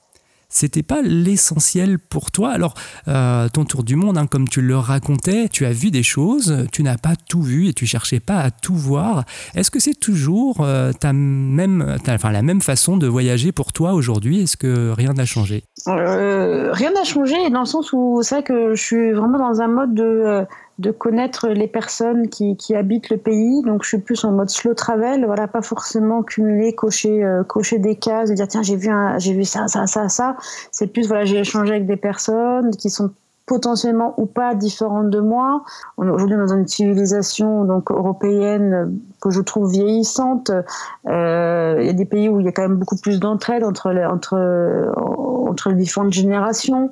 c'était 0.53 0.83
pas 0.83 1.01
l'essentiel 1.01 1.98
pour 2.00 2.31
toi. 2.31 2.51
Alors, 2.51 2.75
euh, 3.07 3.50
ton 3.50 3.65
tour 3.65 3.83
du 3.83 3.95
monde, 3.95 4.17
hein, 4.17 4.27
comme 4.27 4.48
tu 4.48 4.62
le 4.62 4.77
racontais, 4.77 5.50
tu 5.50 5.65
as 5.65 5.72
vu 5.72 5.89
des 5.91 6.03
choses, 6.03 6.67
tu 6.72 6.83
n'as 6.83 6.98
pas 6.98 7.15
tout 7.15 7.41
vu 7.41 7.67
et 7.67 7.74
tu 7.74 7.86
cherchais 7.86 8.19
pas 8.19 8.38
à 8.38 8.51
tout 8.51 8.75
voir. 8.75 9.24
Est-ce 9.55 9.72
que 9.72 9.79
c'est 9.79 10.00
toujours 10.00 10.57
euh, 10.62 10.91
ta 10.93 11.12
même, 11.12 11.98
enfin, 12.07 12.31
la 12.31 12.43
même 12.43 12.62
façon 12.62 12.98
de 12.98 13.07
voyager 13.07 13.51
pour 13.51 13.74
toi 13.74 13.93
aujourd'hui? 13.93 14.41
Est-ce 14.43 14.55
que 14.55 14.91
rien 14.91 15.13
n'a 15.13 15.25
changé? 15.25 15.63
Euh, 15.88 16.72
Rien 16.72 16.91
n'a 16.91 17.03
changé 17.03 17.36
dans 17.50 17.62
le 17.62 17.65
sens 17.65 17.91
où 17.91 18.22
c'est 18.22 18.36
vrai 18.36 18.43
que 18.43 18.75
je 18.75 18.81
suis 18.81 19.12
vraiment 19.12 19.39
dans 19.39 19.62
un 19.62 19.67
mode 19.67 19.95
de 19.95 20.45
de 20.80 20.92
connaître 20.92 21.50
les 21.50 21.68
personnes 21.68 22.30
qui, 22.30 22.58
qui, 22.58 22.75
habitent 22.75 23.10
le 23.10 23.18
pays. 23.18 23.62
Donc 23.63 23.84
je 23.84 23.89
suis 23.89 23.98
plus 24.00 24.24
en 24.25 24.32
mode 24.32 24.50
slow 24.50 24.74
travel, 24.74 25.25
voilà, 25.25 25.48
pas 25.48 25.62
forcément 25.62 26.24
cumuler, 26.24 26.74
cocher, 26.74 27.24
euh, 27.24 27.44
cocher 27.44 27.77
des 27.77 27.96
cases, 27.96 28.32
et 28.32 28.34
dire 28.34 28.48
tiens 28.48 28.63
j'ai 28.63 28.75
vu 28.75 28.89
j'ai 29.18 29.34
vu 29.34 29.46
ça, 29.46 29.68
ça, 29.68 29.86
ça, 29.86 30.10
ça. 30.10 30.36
C'est 30.72 30.88
plus 30.88 31.08
voilà 31.08 31.25
j'ai 31.25 31.39
échangé 31.39 31.72
avec 31.72 31.86
des 31.86 31.98
personnes 31.98 32.72
qui 32.72 32.89
sont 32.89 33.12
potentiellement 33.46 34.13
ou 34.18 34.25
pas 34.25 34.56
différentes 34.56 35.10
de 35.10 35.20
moi. 35.20 35.63
Aujourd'hui 35.98 36.38
dans 36.38 36.53
une 36.53 36.68
civilisation 36.68 37.65
donc 37.65 37.92
européenne 37.92 38.98
que 39.22 39.30
je 39.30 39.42
trouve 39.42 39.70
vieillissante. 39.70 40.50
Euh, 41.08 41.77
il 41.82 41.86
y 41.86 41.89
a 41.89 41.94
des 41.94 42.06
pays 42.06 42.30
où 42.30 42.39
il 42.39 42.46
y 42.46 42.50
a 42.50 42.51
quand 42.51 42.63
même 42.63 42.77
beaucoup 42.77 42.98
plus 42.98 43.20
d'entraide 43.20 43.63
entre 43.63 43.94
entre 44.10 44.38
entre 45.48 45.70
les 45.70 45.75
différentes 45.75 46.13
générations. 46.13 46.92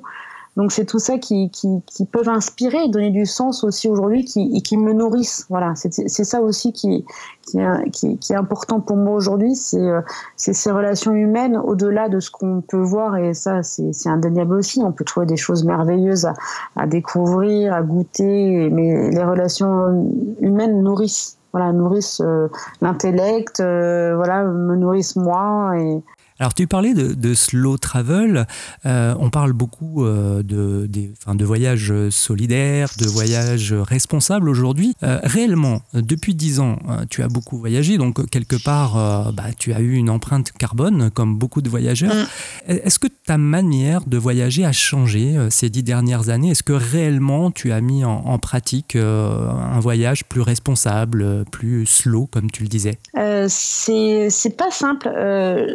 Donc 0.56 0.70
c'est 0.70 0.84
tout 0.84 0.98
ça 0.98 1.16
qui, 1.16 1.50
qui, 1.50 1.68
qui, 1.86 2.04
peuvent 2.04 2.28
inspirer 2.28 2.84
et 2.84 2.88
donner 2.88 3.10
du 3.10 3.24
sens 3.24 3.64
aussi 3.64 3.88
aujourd'hui 3.88 4.24
qui, 4.24 4.62
qui 4.62 4.76
me 4.76 4.92
nourrissent. 4.92 5.46
Voilà, 5.48 5.72
c'est 5.74 6.24
ça 6.24 6.42
aussi 6.42 6.74
qui, 6.74 7.06
qui, 7.46 7.58
est, 7.58 7.90
qui, 7.90 8.32
est 8.32 8.36
important 8.36 8.80
pour 8.80 8.96
moi 8.98 9.14
aujourd'hui, 9.14 9.54
c'est 9.54 9.80
euh, 9.80 10.02
ces 10.36 10.70
relations 10.70 11.12
humaines 11.12 11.56
au-delà 11.56 12.10
de 12.10 12.20
ce 12.20 12.30
qu'on 12.30 12.60
peut 12.60 12.82
voir 12.82 13.16
et 13.16 13.32
ça 13.32 13.62
c'est 13.62 14.08
indéniable 14.08 14.54
aussi. 14.54 14.82
On 14.82 14.92
peut 14.92 15.04
trouver 15.04 15.24
des 15.24 15.38
choses 15.38 15.64
merveilleuses 15.64 16.26
à, 16.26 16.34
à 16.76 16.86
découvrir, 16.86 17.72
à 17.72 17.82
goûter, 17.82 18.68
mais 18.70 19.10
les 19.10 19.24
relations 19.24 20.12
humaines 20.40 20.82
nourrissent 20.82 21.38
voilà 21.52 21.72
nourrissent 21.72 22.22
euh, 22.24 22.48
l'intellect 22.80 23.60
euh, 23.60 24.14
voilà 24.16 24.44
me 24.44 24.74
nourrissent 24.74 25.16
moi 25.16 25.72
et 25.78 26.02
alors 26.42 26.54
tu 26.54 26.66
parlais 26.66 26.92
de, 26.92 27.34
slow 27.34 27.78
travel, 27.78 28.48
euh, 28.84 29.14
on 29.20 29.30
parle 29.30 29.52
beaucoup 29.52 30.04
euh, 30.04 30.42
de, 30.42 30.88
de 30.88 31.44
voyages 31.44 31.94
solidaires, 32.10 32.90
de 32.98 33.06
voyages 33.06 33.72
responsables 33.72 34.48
aujourd'hui. 34.48 34.96
Euh, 35.04 35.20
réellement, 35.22 35.82
depuis 35.94 36.34
10 36.34 36.58
ans, 36.58 36.78
tu 37.10 37.22
as 37.22 37.28
beaucoup 37.28 37.58
voyagé, 37.58 37.96
donc 37.96 38.28
quelque 38.28 38.56
part, 38.56 39.32
bah, 39.32 39.44
tu 39.56 39.72
as 39.72 39.78
eu 39.78 39.92
une 39.92 40.10
empreinte 40.10 40.50
carbone 40.50 41.12
comme 41.12 41.38
beaucoup 41.38 41.62
de 41.62 41.70
voyageurs. 41.70 42.12
Mm. 42.12 42.72
Est-ce 42.72 42.98
que 42.98 43.06
ta 43.06 43.38
manière 43.38 44.00
de 44.04 44.18
voyager 44.18 44.64
a 44.64 44.72
changé 44.72 45.36
ces 45.48 45.70
dix 45.70 45.84
dernières 45.84 46.28
années? 46.28 46.50
Est-ce 46.50 46.64
que 46.64 46.72
réellement 46.72 47.52
tu 47.52 47.70
as 47.70 47.80
mis 47.80 48.04
en, 48.04 48.38
pratique 48.38 48.96
un 48.96 49.78
voyage 49.78 50.24
plus 50.24 50.40
responsable, 50.40 51.44
plus 51.52 51.86
slow, 51.86 52.26
comme 52.26 52.50
tu 52.50 52.64
le 52.64 52.68
disais? 52.68 52.98
C'est 53.46 54.56
pas 54.56 54.72
simple. 54.72 55.08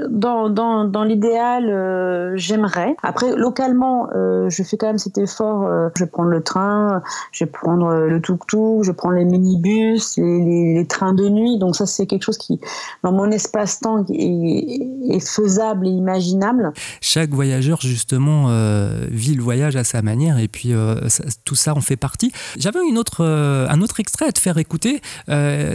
dans 0.10 0.57
dans, 0.58 1.04
l'idéal, 1.04 1.70
euh, 1.70 2.34
j'aimerais. 2.36 2.96
Après, 3.04 3.36
localement, 3.36 4.10
euh, 4.16 4.50
je 4.50 4.64
fais 4.64 4.78
quand 4.78 4.88
même 4.88 4.98
cet 4.98 5.18
effort. 5.18 5.64
Euh, 5.66 5.90
je 5.96 6.04
vais 6.04 6.10
prendre 6.10 6.30
le 6.30 6.42
train, 6.42 7.02
je 7.32 7.44
vais 7.44 7.50
prendre 7.50 7.94
le 7.94 8.20
tuk-tuk, 8.20 8.84
je 8.84 8.92
prends 8.92 9.12
les 9.12 9.26
minibus, 9.26 10.18
les, 10.18 10.86
trains 10.88 11.14
de 11.14 11.30
nuit. 11.30 11.60
Donc 11.60 11.76
ça, 11.76 11.86
c'est 11.86 12.06
quelque 12.08 12.24
chose 12.24 12.38
qui, 12.38 12.60
dans 13.04 13.12
mon 13.12 13.30
espace-temps, 13.30 14.06
est, 14.10 15.16
est, 15.16 15.20
faisable 15.20 15.88
et 15.88 15.92
imaginable. 15.92 16.72
Chaque 17.02 17.30
voyageur, 17.30 17.82
justement, 17.82 18.48
vit 19.12 19.36
le 19.36 19.42
voyage 19.42 19.76
à 19.76 19.84
sa 19.84 20.02
manière 20.02 20.40
et 20.40 20.48
puis 20.48 20.74
tout 21.44 21.56
ça 21.56 21.76
en 21.76 21.82
fait 21.82 21.98
partie. 21.98 22.32
J'avais 22.58 22.80
une 22.88 22.98
autre, 22.98 23.24
un 23.24 23.82
autre 23.82 24.00
extrait 24.00 24.28
à 24.28 24.32
te 24.32 24.40
faire 24.40 24.58
écouter. 24.58 25.02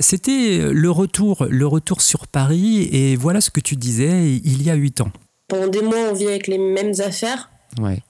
C'était 0.01 0.73
le 0.73 0.91
retour, 0.91 1.47
le 1.49 1.67
retour 1.67 2.01
sur 2.01 2.27
Paris 2.27 2.89
et 2.93 3.17
voilà 3.17 3.41
ce 3.41 3.51
que 3.51 3.61
tu 3.61 3.77
disais. 3.77 4.41
Il 4.45 4.63
y 4.63 4.71
a 4.71 4.72
8 4.75 5.03
ans. 5.03 5.13
Pendant 5.49 5.69
des 5.69 5.83
mois, 5.83 5.99
on 6.11 6.15
vit 6.15 6.29
avec 6.29 6.47
les 6.47 6.59
mêmes 6.59 6.95
affaires. 7.01 7.51
Ouais. 7.81 8.03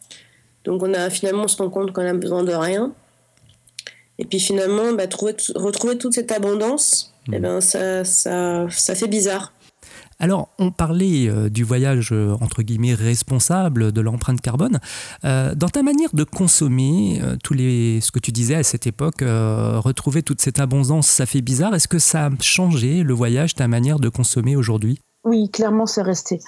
Donc 0.65 0.83
on 0.83 0.95
a 0.95 1.11
finalement 1.11 1.45
on 1.45 1.49
se 1.49 1.57
rend 1.57 1.71
compte 1.71 1.93
qu'on 1.93 2.07
a 2.07 2.15
besoin 2.15 2.45
de 2.45 2.53
rien. 2.53 2.93
Et 4.19 4.25
puis 4.25 4.39
finalement, 4.39 4.93
bah, 4.93 5.07
trouver, 5.07 5.35
retrouver 5.57 5.99
toute 5.99 6.13
cette 6.13 6.31
abondance, 6.31 7.15
eh 7.33 7.39
hmm. 7.39 7.43
ben, 7.43 7.61
ça, 7.61 8.05
ça, 8.05 8.67
ça 8.71 8.95
fait 8.95 9.09
bizarre. 9.09 9.53
Alors, 10.23 10.51
on 10.61 10.71
parlait 10.71 11.29
euh, 11.29 11.49
du 11.49 11.65
voyage 11.65 12.11
euh, 12.13 12.37
entre 12.41 12.63
guillemets 12.63 12.95
responsable 12.95 13.91
de 13.91 14.01
l'empreinte 14.01 14.41
carbone. 14.41 14.79
Euh, 15.25 15.57
dans 15.57 15.69
ta 15.69 15.83
manière 15.83 16.11
de 16.13 16.23
consommer, 16.23 17.21
tous 17.43 17.55
les, 17.55 18.01
ce 18.01 18.13
que 18.13 18.21
tu 18.21 18.31
disais 18.31 18.55
à 18.55 18.63
cette 18.63 18.87
époque, 18.87 19.23
retrouver 19.23 20.23
toute 20.23 20.41
cette 20.41 20.61
abondance, 20.61 21.09
ça 21.09 21.27
fait 21.27 21.41
bizarre. 21.41 21.75
Est-ce 21.75 21.89
que 21.89 21.99
ça 21.99 22.27
a 22.27 22.31
changé 22.41 23.03
le 23.03 23.15
voyage, 23.15 23.55
ta 23.55 23.67
manière 23.67 23.99
de 23.99 24.09
consommer 24.09 24.55
aujourd'hui? 24.55 25.01
Oui, 25.25 25.51
clairement, 25.51 25.87
c'est 25.87 26.03
resté. 26.03 26.41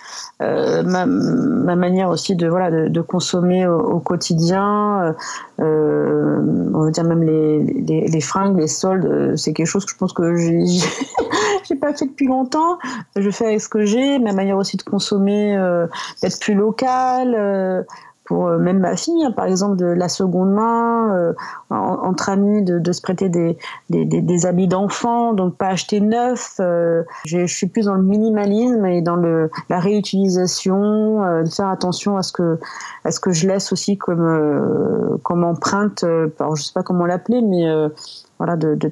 Euh, 0.42 0.82
ma, 0.82 1.06
ma, 1.06 1.76
manière 1.76 2.10
aussi 2.10 2.34
de 2.34 2.48
voilà 2.48 2.72
de, 2.72 2.88
de 2.88 3.00
consommer 3.00 3.66
au, 3.68 4.00
quotidien, 4.00 5.14
euh, 5.60 6.70
on 6.74 6.84
va 6.84 6.90
dire 6.90 7.04
même 7.04 7.22
les, 7.22 7.62
les, 7.62 8.08
les 8.08 8.20
fringues, 8.20 8.58
les 8.58 8.66
soldes, 8.66 9.06
euh, 9.06 9.36
c'est 9.36 9.52
quelque 9.52 9.68
chose 9.68 9.84
que 9.84 9.92
je 9.92 9.96
pense 9.96 10.12
que 10.12 10.34
j'ai 10.34 10.64
j'ai 11.68 11.76
pas 11.76 11.94
fait 11.94 12.06
depuis 12.06 12.26
longtemps. 12.26 12.78
Je 13.14 13.30
fais 13.30 13.46
avec 13.46 13.60
ce 13.60 13.68
que 13.68 13.84
j'ai. 13.84 14.18
Ma 14.18 14.32
manière 14.32 14.56
aussi 14.56 14.76
de 14.76 14.82
consommer, 14.82 15.56
euh, 15.56 15.86
d'être 16.20 16.40
plus 16.40 16.54
locale. 16.54 17.86
Euh, 18.24 18.34
pour 18.34 18.46
euh, 18.46 18.58
même 18.58 18.78
ma 18.78 18.96
fille, 18.96 19.24
hein, 19.24 19.32
par 19.32 19.46
exemple, 19.46 19.76
de 19.76 19.86
la 19.86 20.08
seconde 20.08 20.52
main, 20.52 21.14
euh, 21.14 21.32
entre 21.70 22.28
amis, 22.28 22.62
de, 22.62 22.78
de, 22.78 22.92
se 22.92 23.02
prêter 23.02 23.28
des, 23.28 23.56
des, 23.90 24.04
des, 24.04 24.46
habits 24.46 24.68
d'enfants, 24.68 25.32
donc 25.32 25.56
pas 25.56 25.68
acheter 25.68 26.00
neuf. 26.00 26.56
Euh, 26.60 27.02
je, 27.24 27.46
suis 27.46 27.66
plus 27.66 27.86
dans 27.86 27.94
le 27.94 28.02
minimalisme 28.02 28.84
et 28.86 29.02
dans 29.02 29.16
le, 29.16 29.50
la 29.68 29.78
réutilisation, 29.78 31.22
euh, 31.22 31.42
de 31.42 31.48
faire 31.48 31.68
attention 31.68 32.16
à 32.16 32.22
ce 32.22 32.32
que, 32.32 32.58
à 33.04 33.10
ce 33.10 33.20
que 33.20 33.32
je 33.32 33.46
laisse 33.46 33.72
aussi 33.72 33.98
comme, 33.98 35.18
comme 35.22 35.44
empreinte, 35.44 36.04
alors 36.38 36.56
je 36.56 36.62
sais 36.62 36.72
pas 36.72 36.82
comment 36.82 37.06
l'appeler, 37.06 37.42
mais 37.42 37.66
voilà, 38.38 38.56
de, 38.56 38.74
de 38.74 38.90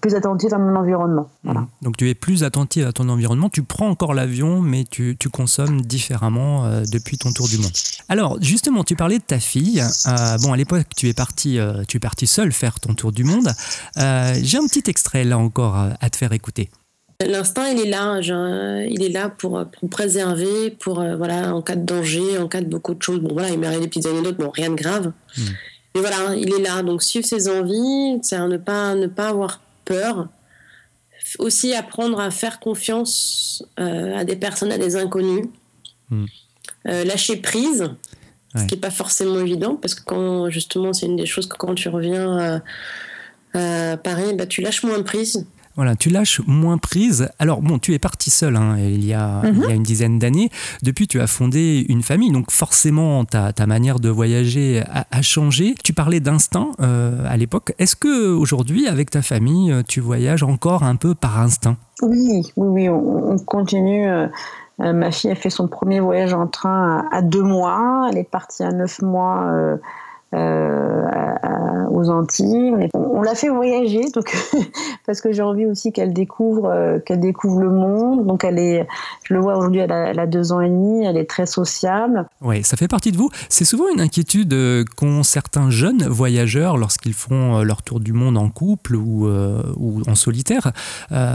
plus 0.00 0.14
attentif 0.14 0.52
à 0.52 0.58
mon 0.58 0.76
environnement. 0.76 1.28
Voilà. 1.42 1.66
Donc 1.82 1.96
tu 1.96 2.08
es 2.08 2.14
plus 2.14 2.44
attentif 2.44 2.86
à 2.86 2.92
ton 2.92 3.08
environnement, 3.08 3.48
tu 3.48 3.62
prends 3.62 3.88
encore 3.88 4.14
l'avion, 4.14 4.60
mais 4.60 4.84
tu, 4.84 5.16
tu, 5.18 5.28
consommes 5.28 5.82
différemment 5.82 6.64
euh, 6.64 6.82
depuis 6.90 7.18
ton 7.18 7.32
tour 7.32 7.48
du 7.48 7.58
monde. 7.58 7.72
Alors 8.08 8.38
justement, 8.40 8.84
tu 8.84 8.96
parlais 8.96 9.18
de 9.18 9.24
ta 9.24 9.38
fille. 9.38 9.80
Euh, 9.80 10.38
bon, 10.42 10.52
à 10.52 10.56
l'époque, 10.56 10.86
tu 10.96 11.08
es 11.08 11.14
parti, 11.14 11.58
euh, 11.58 11.82
tu 11.86 11.96
es 11.96 12.00
parti 12.00 12.26
seul 12.26 12.52
faire 12.52 12.80
ton 12.80 12.94
tour 12.94 13.12
du 13.12 13.24
monde. 13.24 13.48
J'ai 13.96 14.58
un 14.58 14.66
petit 14.66 14.88
extrait 14.88 15.24
là 15.24 15.38
encore 15.38 15.76
à 15.76 16.10
te 16.10 16.16
faire 16.16 16.32
écouter. 16.32 16.70
L'instinct, 17.24 17.68
il 17.68 17.80
est 17.80 17.90
là. 17.90 18.20
il 18.20 19.02
est 19.02 19.08
là 19.08 19.28
pour, 19.28 19.64
pour 19.78 19.88
préserver, 19.88 20.70
pour 20.70 20.96
voilà, 21.16 21.54
en 21.54 21.62
cas 21.62 21.76
de 21.76 21.84
danger, 21.84 22.38
en 22.38 22.48
cas 22.48 22.60
de 22.60 22.68
beaucoup 22.68 22.94
de 22.94 23.02
choses. 23.02 23.20
Bon 23.20 23.32
voilà, 23.32 23.50
il 23.50 23.58
m'arrive 23.58 23.80
des 23.80 23.88
petites 23.88 24.06
anecdotes, 24.06 24.36
bon 24.36 24.50
rien 24.50 24.70
de 24.70 24.74
grave. 24.74 25.12
Hmm. 25.36 25.42
Mais 25.94 26.00
voilà, 26.00 26.34
il 26.34 26.52
est 26.52 26.60
là. 26.60 26.82
Donc 26.82 27.02
suivre 27.02 27.26
ses 27.26 27.48
envies, 27.48 28.18
c'est 28.22 28.38
ne 28.38 28.56
pas 28.56 28.94
ne 28.94 29.06
pas 29.06 29.28
avoir 29.28 29.60
peur. 29.84 30.28
Aussi 31.38 31.74
apprendre 31.74 32.20
à 32.20 32.30
faire 32.30 32.60
confiance 32.60 33.64
euh, 33.80 34.16
à 34.16 34.24
des 34.24 34.36
personnes, 34.36 34.72
à 34.72 34.78
des 34.78 34.96
inconnus. 34.96 35.46
Hmm. 36.10 36.26
Euh, 36.86 37.04
lâcher 37.04 37.36
prise. 37.36 37.90
ce 38.54 38.64
qui 38.66 38.74
n'est 38.74 38.80
pas 38.80 38.90
forcément 38.90 39.40
évident 39.40 39.74
parce 39.76 39.94
que 39.94 40.02
quand 40.04 40.50
justement 40.50 40.92
c'est 40.92 41.06
une 41.06 41.16
des 41.16 41.26
choses 41.26 41.48
que 41.48 41.56
quand 41.56 41.74
tu 41.74 41.88
reviens 41.88 42.60
à 43.54 43.96
Paris, 43.96 44.34
bah, 44.34 44.46
tu 44.46 44.60
lâches 44.60 44.82
moins 44.82 44.98
de 44.98 45.02
prise. 45.02 45.46
Voilà, 45.76 45.96
tu 45.96 46.08
lâches 46.08 46.40
moins 46.46 46.78
prise. 46.78 47.28
Alors 47.38 47.60
bon, 47.60 47.78
tu 47.78 47.94
es 47.94 47.98
parti 47.98 48.30
seul 48.30 48.56
hein, 48.56 48.76
il, 48.78 49.04
y 49.04 49.12
a, 49.12 49.42
il, 49.44 49.58
y 49.58 49.64
a, 49.64 49.68
mhm. 49.68 49.70
une 49.70 49.82
dizaine 49.82 50.18
d'années. 50.18 50.50
Depuis, 50.82 51.08
tu 51.08 51.20
as 51.20 51.26
fondé 51.26 51.84
une 51.88 52.02
famille, 52.02 52.30
donc 52.30 52.50
forcément, 52.50 53.24
ta, 53.24 53.52
ta 53.52 53.66
manière 53.66 53.98
de 53.98 54.08
voyager 54.08 54.82
a, 54.88 55.22
changé. 55.22 55.74
Tu 55.82 55.92
parlais 55.92 56.20
d'instinct 56.20 56.68
euh, 56.80 57.26
à 57.28 57.36
l'époque. 57.36 57.74
Est-ce 57.78 57.96
que 57.96 58.32
aujourd'hui, 58.32 58.86
avec 58.86 59.10
ta 59.10 59.22
famille, 59.22 59.72
euh, 59.72 59.82
tu 59.86 60.00
voyages 60.00 60.42
encore 60.42 60.84
un 60.84 60.96
peu 60.96 61.14
par 61.14 61.40
instinct? 61.40 61.76
Oui, 62.02 62.42
oui, 62.56 62.88
oui, 62.88 62.88
on, 62.88 63.38
continue. 63.38 64.08
Euh, 64.80 64.92
ma 64.92 65.10
fille 65.10 65.30
a 65.30 65.34
fait 65.34 65.50
son 65.50 65.68
premier 65.68 66.00
voyage 66.00 66.34
en 66.34 66.46
train 66.46 67.06
à, 67.10 67.22
deux 67.22 67.42
mois. 67.42 68.08
Elle 68.10 68.18
est 68.18 68.28
partie 68.28 68.62
à 68.62 68.72
neuf 68.72 69.00
mois. 69.02 69.44
Euh, 69.52 69.76
aux 71.94 72.10
Antilles. 72.10 72.72
On, 72.94 73.22
l'a 73.22 73.34
fait 73.34 73.48
voyager, 73.48 74.02
donc 74.12 74.34
parce 75.06 75.20
que 75.20 75.32
j'ai 75.32 75.42
envie 75.42 75.66
aussi 75.66 75.92
qu'elle 75.92 76.12
découvre, 76.12 76.66
euh, 76.66 76.98
qu'elle 76.98 77.20
découvre 77.20 77.60
le 77.60 77.70
monde. 77.70 78.26
Donc 78.26 78.44
elle 78.44 78.58
est, 78.58 78.86
je 79.24 79.34
le 79.34 79.40
vois 79.40 79.56
aujourd'hui, 79.56 79.80
elle, 79.80 79.92
a, 79.92 80.26
deux 80.26 80.52
ans 80.52 80.60
et 80.60 80.68
demi, 80.68 81.04
elle 81.04 81.16
est 81.16 81.28
très 81.28 81.46
sociable. 81.46 82.26
Oui, 82.42 82.62
ça 82.64 82.76
fait 82.76 82.88
partie 82.88 83.12
de 83.12 83.16
vous. 83.16 83.30
C'est 83.48 83.64
souvent 83.64 83.84
une 83.92 84.00
inquiétude 84.00 84.52
euh, 84.52 84.84
qu'ont 84.96 85.22
certains 85.22 85.70
jeunes 85.70 86.04
voyageurs 86.04 86.76
lorsqu'ils 86.76 87.14
font 87.14 87.62
leur 87.62 87.82
tour 87.82 88.00
du 88.00 88.12
monde 88.12 88.36
en 88.36 88.48
couple 88.48 88.96
ou, 88.96 89.28
ou 89.76 90.02
en 90.06 90.14
solitaire. 90.14 90.72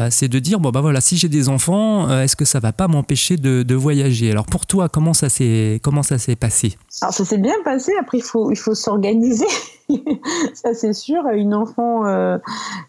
c'est 0.09 0.27
de 0.27 0.39
dire 0.39 0.59
bon 0.59 0.69
bah 0.69 0.81
voilà, 0.81 1.01
si 1.01 1.17
j'ai 1.17 1.29
des 1.29 1.49
enfants, 1.49 2.09
est-ce 2.19 2.35
que 2.35 2.45
ça 2.45 2.59
va 2.59 2.71
pas 2.71 2.87
m'empêcher 2.87 3.37
de, 3.37 3.63
de 3.63 3.75
voyager? 3.75 4.31
Alors 4.31 4.45
pour 4.45 4.65
toi, 4.65 4.89
comment 4.89 5.13
ça 5.13 5.29
s'est 5.29 5.79
comment 5.83 6.03
ça 6.03 6.17
s'est 6.17 6.35
passé? 6.35 6.77
Alors 7.01 7.13
ça 7.13 7.25
s'est 7.25 7.37
bien 7.37 7.55
passé. 7.63 7.93
Après, 7.99 8.17
il 8.17 8.23
faut, 8.23 8.51
il 8.51 8.57
faut 8.57 8.75
s'organiser. 8.89 9.45
ça 10.53 10.73
c'est 10.73 10.93
sûr. 10.93 11.23
Une 11.33 11.53
enfant, 11.53 12.05
euh, 12.05 12.37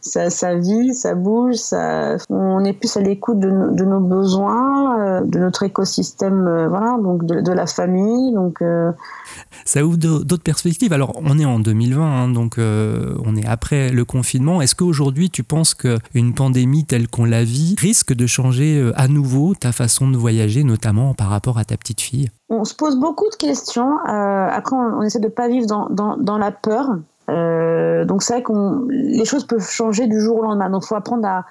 ça, 0.00 0.30
ça, 0.30 0.54
vit, 0.56 0.94
ça 0.94 1.14
bouge, 1.14 1.56
ça, 1.56 2.16
on 2.28 2.64
est 2.64 2.72
plus 2.72 2.96
à 2.96 3.00
l'écoute 3.00 3.38
de, 3.38 3.48
de, 3.48 3.84
nos 3.84 4.00
besoins, 4.00 4.98
euh, 4.98 5.20
de 5.24 5.38
notre 5.38 5.62
écosystème, 5.62 6.46
euh, 6.46 6.68
voilà, 6.68 6.98
donc 7.02 7.24
de, 7.24 7.40
de, 7.40 7.52
la 7.52 7.66
famille. 7.66 8.32
Donc 8.32 8.62
ça 9.64 9.84
ouvre 9.84 9.96
d'autres 9.96 10.42
perspectives. 10.42 10.92
Alors, 10.92 11.12
on 11.22 11.38
est 11.38 11.44
en 11.44 11.58
2020, 11.58 12.02
hein, 12.02 12.28
donc 12.28 12.58
euh, 12.58 13.14
on 13.24 13.36
est 13.36 13.46
après 13.46 13.90
le 13.90 14.04
confinement. 14.04 14.60
Est-ce 14.60 14.74
qu'aujourd'hui, 14.74 15.30
tu 15.30 15.42
penses 15.42 15.74
qu'une 15.74 16.34
pandémie 16.34 16.84
telle 16.84 17.08
qu'on 17.08 17.24
la 17.24 17.44
vit 17.44 17.76
risque 17.78 18.12
de 18.12 18.26
changer 18.26 18.78
euh, 18.78 18.92
à 18.96 19.08
nouveau 19.08 19.54
ta 19.54 19.72
façon 19.72 20.08
de 20.08 20.16
voyager, 20.16 20.64
notamment 20.64 21.14
par 21.14 21.28
rapport 21.28 21.58
à 21.58 21.64
ta 21.64 21.76
petite 21.76 22.00
fille? 22.00 22.30
On 22.48 22.64
se 22.64 22.74
pose 22.74 22.98
beaucoup 22.98 23.28
de 23.30 23.36
questions. 23.36 23.98
Euh, 24.08 24.48
après, 24.50 24.74
on, 24.74 25.02
essaie 25.02 25.20
de 25.20 25.26
ne 25.26 25.30
pas 25.30 25.48
vivre 25.48 25.66
dans, 25.66 25.88
dans, 25.88 26.16
dans 26.16 26.36
la 26.36 26.50
peur. 26.50 26.89
Donc, 28.04 28.22
c'est 28.22 28.34
vrai 28.34 28.42
que 28.42 28.52
les 28.90 29.24
choses 29.24 29.46
peuvent 29.46 29.68
changer 29.68 30.06
du 30.06 30.20
jour 30.20 30.38
au 30.38 30.42
lendemain. 30.42 30.70
Donc, 30.70 30.82
il 30.84 30.88
faut 30.88 30.94
apprendre 30.94 31.26
à, 31.26 31.46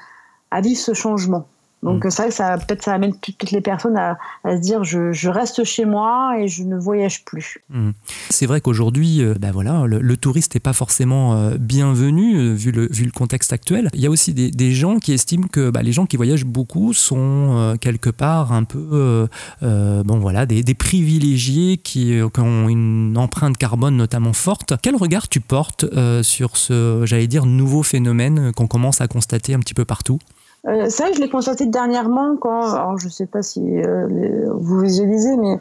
à 0.51 0.61
vivre 0.61 0.79
ce 0.79 0.93
changement. 0.93 1.45
Donc 1.83 2.05
mm. 2.05 2.09
c'est 2.09 2.21
vrai 2.21 2.29
que 2.29 2.35
ça 2.35 2.57
peut-être 2.57 2.83
ça 2.83 2.93
amène 2.93 3.13
toutes 3.19 3.51
les 3.51 3.61
personnes 3.61 3.97
à, 3.97 4.17
à 4.43 4.57
se 4.57 4.61
dire 4.61 4.83
je, 4.83 5.11
je, 5.11 5.29
reste 5.29 5.63
chez 5.63 5.85
moi 5.85 6.33
et 6.39 6.47
je 6.47 6.63
ne 6.63 6.77
voyage 6.77 7.23
plus. 7.23 7.57
Mm. 7.69 7.91
C'est 8.29 8.45
vrai 8.45 8.61
qu'aujourd'hui, 8.61 9.21
euh, 9.21 9.35
bah 9.39 9.51
voilà, 9.51 9.85
le, 9.87 10.17
touriste 10.17 10.55
n'est 10.55 10.59
pas 10.59 10.73
forcément 10.73 11.35
euh, 11.35 11.55
bienvenu 11.57 12.35
euh, 12.35 12.53
vu, 12.53 12.71
le, 12.71 12.87
vu 12.91 13.05
le 13.05 13.11
contexte 13.11 13.53
actuel. 13.53 13.89
Il 13.93 14.01
y 14.01 14.07
a 14.07 14.09
aussi 14.09 14.33
des, 14.33 14.51
des 14.51 14.71
gens 14.73 14.97
qui 14.97 15.13
estiment 15.13 15.47
que 15.47 15.69
bah, 15.69 15.81
les 15.81 15.91
gens 15.91 16.05
qui 16.05 16.17
voyagent 16.17 16.45
beaucoup 16.45 16.93
sont 16.93 17.77
quelque 17.79 18.09
part 18.09 18.51
un 18.51 18.63
peu 18.63 19.27
bon 19.61 20.19
voilà 20.19 20.45
des, 20.45 20.63
des 20.63 20.73
privilégiés 20.73 21.77
qui, 21.77 22.19
qui, 22.33 22.39
ont 22.39 22.69
une 22.69 23.17
empreinte 23.17 23.57
carbone 23.57 23.95
notamment 23.95 24.33
forte. 24.33 24.73
Quel 24.81 24.95
regard 24.95 25.27
tu 25.27 25.39
portes 25.39 25.85
sur 26.23 26.57
ce 26.57 27.03
j'allais 27.05 27.27
dire 27.27 27.45
nouveau 27.45 27.83
phénomène 27.83 28.51
qu'on 28.53 28.67
commence 28.67 29.01
à 29.01 29.07
constater 29.07 29.53
un 29.53 29.59
petit 29.59 29.73
peu 29.73 29.85
partout? 29.85 30.19
Euh, 30.67 30.89
ça, 30.89 31.11
je 31.13 31.19
l'ai 31.19 31.29
constaté 31.29 31.65
dernièrement 31.65 32.35
quand, 32.37 32.73
alors 32.73 32.97
je 32.97 33.05
ne 33.05 33.11
sais 33.11 33.25
pas 33.25 33.41
si 33.41 33.61
euh, 33.61 34.49
vous 34.53 34.79
visualisez, 34.79 35.37
mais 35.37 35.59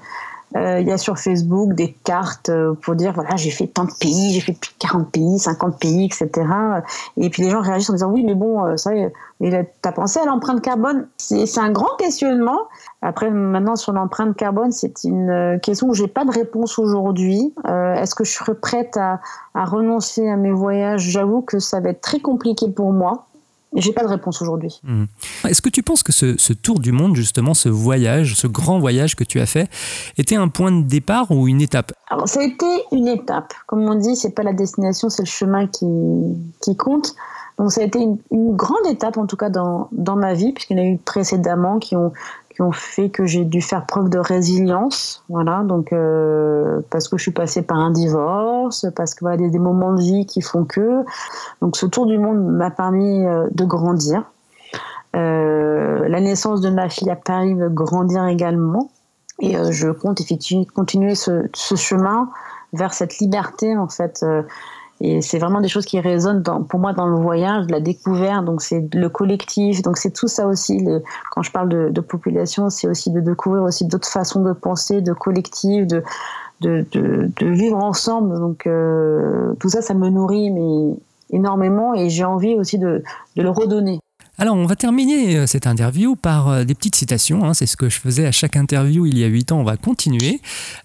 euh, 0.57 0.81
il 0.81 0.89
y 0.89 0.93
a 0.93 0.97
sur 0.97 1.19
Facebook 1.19 1.75
des 1.75 1.93
cartes 2.05 2.49
euh, 2.49 2.73
pour 2.73 2.95
dire 2.95 3.13
voilà 3.13 3.37
j'ai 3.37 3.51
fait 3.51 3.67
tant 3.67 3.85
de 3.85 3.93
pays, 4.01 4.33
j'ai 4.33 4.41
fait 4.41 4.59
plus 4.59 4.71
de 4.71 4.79
40 4.79 5.11
pays, 5.11 5.39
50 5.39 5.79
pays, 5.79 6.07
etc. 6.07 6.31
Et 7.19 7.29
puis 7.29 7.43
les 7.43 7.51
gens 7.51 7.61
réagissent 7.61 7.91
en 7.91 7.95
disant 7.95 8.11
oui 8.11 8.25
mais 8.25 8.35
bon 8.35 8.65
euh, 8.65 8.77
ça 8.77 8.91
t'as 9.83 9.93
pensé 9.93 10.19
à 10.21 10.25
l'empreinte 10.25 10.63
carbone? 10.63 11.07
C'est 11.19 11.59
un 11.59 11.71
grand 11.71 11.95
questionnement. 11.99 12.61
Après 13.03 13.31
maintenant 13.31 13.77
sur 13.77 13.93
l'empreinte 13.93 14.37
carbone 14.37 14.73
c'est 14.73 15.05
une 15.05 15.61
question 15.63 15.89
où 15.89 15.95
j'ai 15.95 16.09
pas 16.09 16.25
de 16.25 16.33
réponse 16.33 16.79
aujourd'hui. 16.79 17.55
Est-ce 17.67 18.15
que 18.15 18.25
je 18.25 18.33
serais 18.33 18.55
prête 18.55 18.97
à, 18.97 19.21
à 19.55 19.65
renoncer 19.67 20.29
à 20.29 20.37
mes 20.37 20.51
voyages? 20.51 21.03
J'avoue 21.03 21.43
que 21.43 21.59
ça 21.59 21.81
va 21.81 21.91
être 21.91 22.01
très 22.01 22.21
compliqué 22.21 22.71
pour 22.71 22.93
moi. 22.93 23.28
J'ai 23.77 23.93
pas 23.93 24.03
de 24.03 24.09
réponse 24.09 24.41
aujourd'hui. 24.41 24.81
Hmm. 24.83 25.05
Est-ce 25.47 25.61
que 25.61 25.69
tu 25.69 25.83
penses 25.83 26.03
que 26.03 26.13
ce, 26.13 26.53
tour 26.53 26.81
du 26.81 26.93
monde, 26.93 27.15
justement, 27.15 27.55
ce 27.55 27.69
voyage, 27.69 28.35
ce 28.35 28.47
grand 28.47 28.79
voyage 28.79 29.15
que 29.15 29.25
tu 29.25 29.41
as 29.41 29.47
fait, 29.47 29.69
était 30.17 30.37
un 30.37 30.49
point 30.49 30.73
de 30.73 30.83
départ 30.83 31.31
ou 31.31 31.49
une 31.49 31.61
étape? 31.61 31.93
Alors, 32.09 32.29
ça 32.29 32.41
a 32.41 32.45
été 32.45 32.67
une 32.93 33.09
étape. 33.09 33.53
Comme 33.67 33.81
on 33.81 33.95
dit, 33.95 34.17
c'est 34.17 34.35
pas 34.35 34.43
la 34.43 34.55
destination, 34.55 35.11
c'est 35.11 35.23
le 35.23 35.29
chemin 35.29 35.67
qui, 35.67 35.87
qui 36.63 36.77
compte. 36.77 37.15
Donc, 37.59 37.73
ça 37.73 37.83
a 37.83 37.85
été 37.85 37.99
une, 37.99 38.19
une, 38.31 38.57
grande 38.57 38.87
étape, 38.89 39.19
en 39.19 39.27
tout 39.27 39.37
cas, 39.37 39.51
dans, 39.51 39.89
dans 39.93 40.17
ma 40.17 40.33
vie, 40.33 40.53
puisqu'il 40.53 40.79
y 40.79 40.81
en 40.81 40.85
a 40.85 40.87
eu 40.87 40.99
précédemment 40.99 41.79
qui 41.79 41.97
ont, 41.97 42.13
qui 42.59 42.63
ont 42.63 42.73
fait 42.73 43.09
que 43.09 43.25
j'ai 43.25 43.45
dû 43.45 43.63
faire 43.63 43.87
preuve 43.87 44.09
de 44.09 44.19
résilience, 44.19 45.23
voilà, 45.29 45.63
donc 45.63 45.93
euh, 45.93 46.81
parce 46.91 47.07
que 47.07 47.17
je 47.17 47.23
suis 47.23 47.31
passée 47.31 47.63
par 47.63 47.77
un 47.77 47.93
divorce, 47.93 48.85
parce 48.97 49.15
que 49.15 49.21
voilà, 49.21 49.37
il 49.37 49.43
y 49.43 49.47
a 49.47 49.49
des 49.49 49.61
moments 49.61 49.93
de 49.93 50.01
vie 50.01 50.27
qui 50.27 50.41
font 50.41 50.65
que, 50.65 51.05
donc 51.63 51.77
ce 51.77 51.87
tour 51.87 52.07
du 52.07 52.19
monde 52.19 52.45
m'a 52.45 52.73
permis 52.73 53.25
euh, 53.25 53.47
de 53.53 53.65
grandir. 53.65 54.25
Euh, 55.15 56.09
la 56.09 56.21
naissance 56.21 56.61
de 56.61 56.69
ma 56.69 56.89
fille 56.89 57.09
a 57.11 57.15
permis 57.15 57.55
de 57.55 57.69
grandir 57.69 58.27
également, 58.27 58.91
et 59.39 59.55
je 59.71 59.91
compte 59.91 60.21
effectivement 60.21 60.65
continuer 60.75 61.15
ce, 61.15 61.49
ce, 61.55 61.77
chemin 61.77 62.29
vers 62.73 62.93
cette 62.93 63.19
liberté 63.19 63.77
en 63.77 63.87
fait 63.87 64.25
et 65.01 65.23
c'est 65.23 65.39
vraiment 65.39 65.61
des 65.61 65.69
choses 65.69 65.85
qui 65.85 66.01
résonnent 66.01 66.43
dans, 66.43 66.63
pour 66.63 66.81
moi 66.81 66.93
dans 66.93 67.07
le 67.07 67.17
voyage, 67.17 67.67
la 67.69 67.81
découverte, 67.81 68.45
donc 68.45 68.63
c'est 68.63 68.93
le 68.95 69.09
collectif, 69.09 69.83
donc 69.83 69.97
c'est 69.97 70.11
tout 70.11 70.27
ça 70.29 70.47
aussi. 70.47 70.85
Quand 71.31 71.43
je 71.43 71.53
parle 71.53 71.69
de, 71.69 71.89
de 71.91 72.01
population, 72.01 72.69
c'est 72.69 72.89
aussi 72.89 73.11
de 73.11 73.21
découvrir 73.21 73.63
aussi 73.63 73.85
d'autres 73.87 74.09
façons 74.09 74.43
de 74.43 74.53
penser, 74.53 75.01
de 75.01 75.13
collectif, 75.13 75.87
de, 75.87 76.03
de, 76.61 76.85
de, 76.93 77.31
de 77.39 77.47
vivre 77.47 77.77
ensemble. 77.77 78.39
Donc 78.39 78.67
euh, 78.67 79.55
tout 79.61 79.69
ça, 79.69 79.83
ça 79.83 79.95
me 79.95 80.09
nourrit 80.09 80.51
mais 80.51 80.97
énormément 81.31 81.95
et 81.95 82.09
j'ai 82.09 82.25
envie 82.25 82.57
aussi 82.57 82.79
de, 82.79 83.03
de 83.37 83.43
le 83.43 83.51
redonner. 83.51 84.01
Alors, 84.41 84.55
on 84.55 84.67
va 84.67 84.77
terminer 84.77 85.37
euh, 85.37 85.47
cette 85.49 85.67
interview 85.67 86.15
par 86.15 86.49
euh, 86.49 86.63
des 86.63 86.77
petites 86.77 86.95
citations. 86.95 87.45
Hein. 87.45 87.55
C'est 87.55 87.67
ce 87.67 87.77
que 87.77 87.89
je 87.89 87.99
faisais 87.99 88.25
à 88.25 88.31
chaque 88.31 88.57
interview 88.57 89.05
il 89.05 89.19
y 89.19 89.25
a 89.25 89.27
huit 89.27 89.51
ans. 89.51 89.59
On 89.59 89.65
va 89.65 89.77
continuer. 89.77 90.41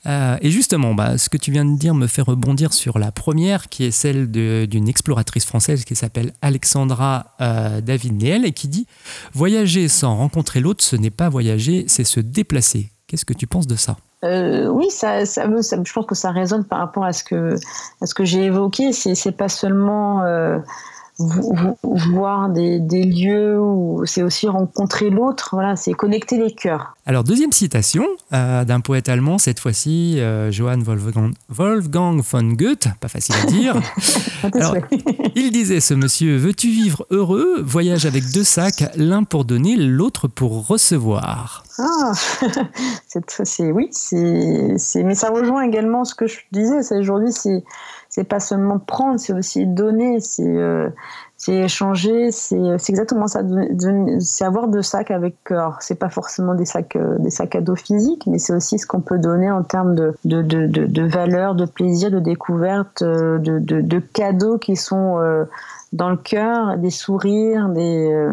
Euh, 0.08 0.38
et 0.42 0.50
justement, 0.50 0.96
bah, 0.96 1.20
ce 1.20 1.30
que 1.30 1.38
tu 1.38 1.52
viens 1.52 1.64
de 1.64 1.78
dire 1.78 1.94
me 1.94 2.08
fait 2.08 2.24
rebondir 2.24 2.74
sur 2.74 2.98
la 2.98 3.12
première, 3.12 3.70
qui 3.70 3.84
est 3.86 3.92
celle 3.92 4.32
d'une 4.32 4.90
exploratrice 4.90 5.46
française 5.46 5.86
qui 5.86 5.96
s'appelle 5.96 6.34
Alexandra 6.42 7.28
David 7.40 8.22
Néel 8.22 8.46
et 8.46 8.52
qui 8.52 8.68
dit 8.68 8.88
Voyager 9.34 9.88
sans 9.88 10.16
rencontrer 10.16 10.60
l'autre, 10.60 10.84
ce 10.84 10.96
n'est 10.96 11.12
pas 11.12 11.30
voyager, 11.30 11.86
c'est 11.88 12.04
se 12.04 12.20
déplacer. 12.20 12.90
Qu'est-ce 13.08 13.26
que 13.26 13.34
tu 13.34 13.46
penses 13.46 13.68
de 13.68 13.76
ça? 13.76 13.98
Oui, 14.24 14.90
ça, 14.90 15.24
je 15.24 15.94
pense 15.94 16.06
que 16.06 16.16
ça 16.16 16.32
résonne 16.32 16.64
par 16.64 16.80
rapport 16.80 17.06
à 17.06 17.14
ce 17.14 17.24
que, 17.24 17.56
à 18.02 18.06
ce 18.06 18.16
que 18.16 18.26
j'ai 18.26 18.46
évoqué. 18.46 18.94
C'est 18.94 19.38
pas 19.38 19.50
seulement 19.50 20.24
voir 21.84 22.50
des, 22.50 22.80
des 22.80 23.04
lieux 23.04 23.60
où 23.60 24.06
c'est 24.06 24.24
aussi 24.24 24.48
rencontrer 24.48 25.10
l'autre, 25.10 25.50
voilà, 25.54 25.76
c'est 25.76 25.94
connecter 25.94 26.38
les 26.38 26.52
cœurs. 26.52 26.96
Alors 27.06 27.24
deuxième 27.24 27.52
citation 27.52 28.06
euh, 28.32 28.64
d'un 28.64 28.80
poète 28.80 29.10
allemand, 29.10 29.38
cette 29.38 29.60
fois-ci 29.60 30.20
euh, 30.20 30.52
Johann 30.52 30.84
Wolfgang, 30.84 31.34
Wolfgang, 31.50 32.22
von 32.22 32.54
Goethe, 32.54 32.88
pas 33.00 33.10
facile 33.10 33.36
à 33.42 33.46
dire. 33.46 33.82
Alors, 34.54 34.76
il 35.36 35.52
disait 35.52 35.80
ce 35.80 35.94
monsieur, 35.94 36.38
veux-tu 36.38 36.70
vivre 36.70 37.06
heureux? 37.10 37.62
Voyage 37.62 38.06
avec 38.06 38.32
deux 38.32 38.44
sacs, 38.44 38.86
l'un 38.96 39.24
pour 39.24 39.46
donner, 39.46 39.76
l'autre 39.76 40.28
pour 40.28 40.68
recevoir. 40.68 41.64
Ah, 41.80 42.12
c'est 43.08 43.72
oui, 43.72 43.90
c'est 43.92 45.04
mais 45.04 45.16
ça 45.16 45.30
rejoint 45.30 45.64
également 45.64 46.06
ce 46.06 46.16
que 46.16 46.28
je 46.28 46.40
disais. 46.52 46.98
Aujourd'hui, 46.98 47.32
c'est 47.32 47.64
c'est 48.14 48.26
pas 48.26 48.40
seulement 48.40 48.78
prendre, 48.78 49.20
c'est 49.20 49.34
aussi 49.34 49.66
donner, 49.66 50.20
c'est 50.20 50.46
euh, 50.46 50.88
échanger, 51.48 52.30
c'est 52.30 52.60
exactement 52.88 53.26
ça. 53.26 53.42
C'est 54.20 54.46
avoir 54.46 54.68
deux 54.68 54.84
sacs 54.84 55.10
avec 55.10 55.44
cœur. 55.44 55.78
C'est 55.80 55.96
pas 55.96 56.10
forcément 56.10 56.54
des 56.54 56.66
sacs, 56.66 56.96
euh, 56.96 57.18
des 57.18 57.32
sacs 57.32 57.56
à 57.56 57.62
dos 57.62 57.76
physiques, 57.76 58.28
mais 58.28 58.38
c'est 58.38 58.54
aussi 58.54 58.78
ce 58.78 58.86
qu'on 58.86 59.02
peut 59.02 59.18
donner 59.18 59.50
en 59.50 59.64
termes 59.64 59.96
de, 59.96 60.14
de, 60.26 60.44
de, 60.44 60.68
de, 60.68 61.02
valeur, 61.02 61.56
de 61.56 61.66
plaisir, 61.66 62.12
de 62.12 62.20
découverte, 62.20 63.02
euh, 63.02 63.40
de, 63.40 63.58
de, 63.58 63.82
de 63.82 63.98
cadeaux 63.98 64.60
qui 64.60 64.76
sont 64.76 65.18
dans 65.92 66.12
le 66.12 66.18
cœur, 66.18 66.78
des 66.78 66.92
sourires, 66.92 67.68
des. 67.70 68.30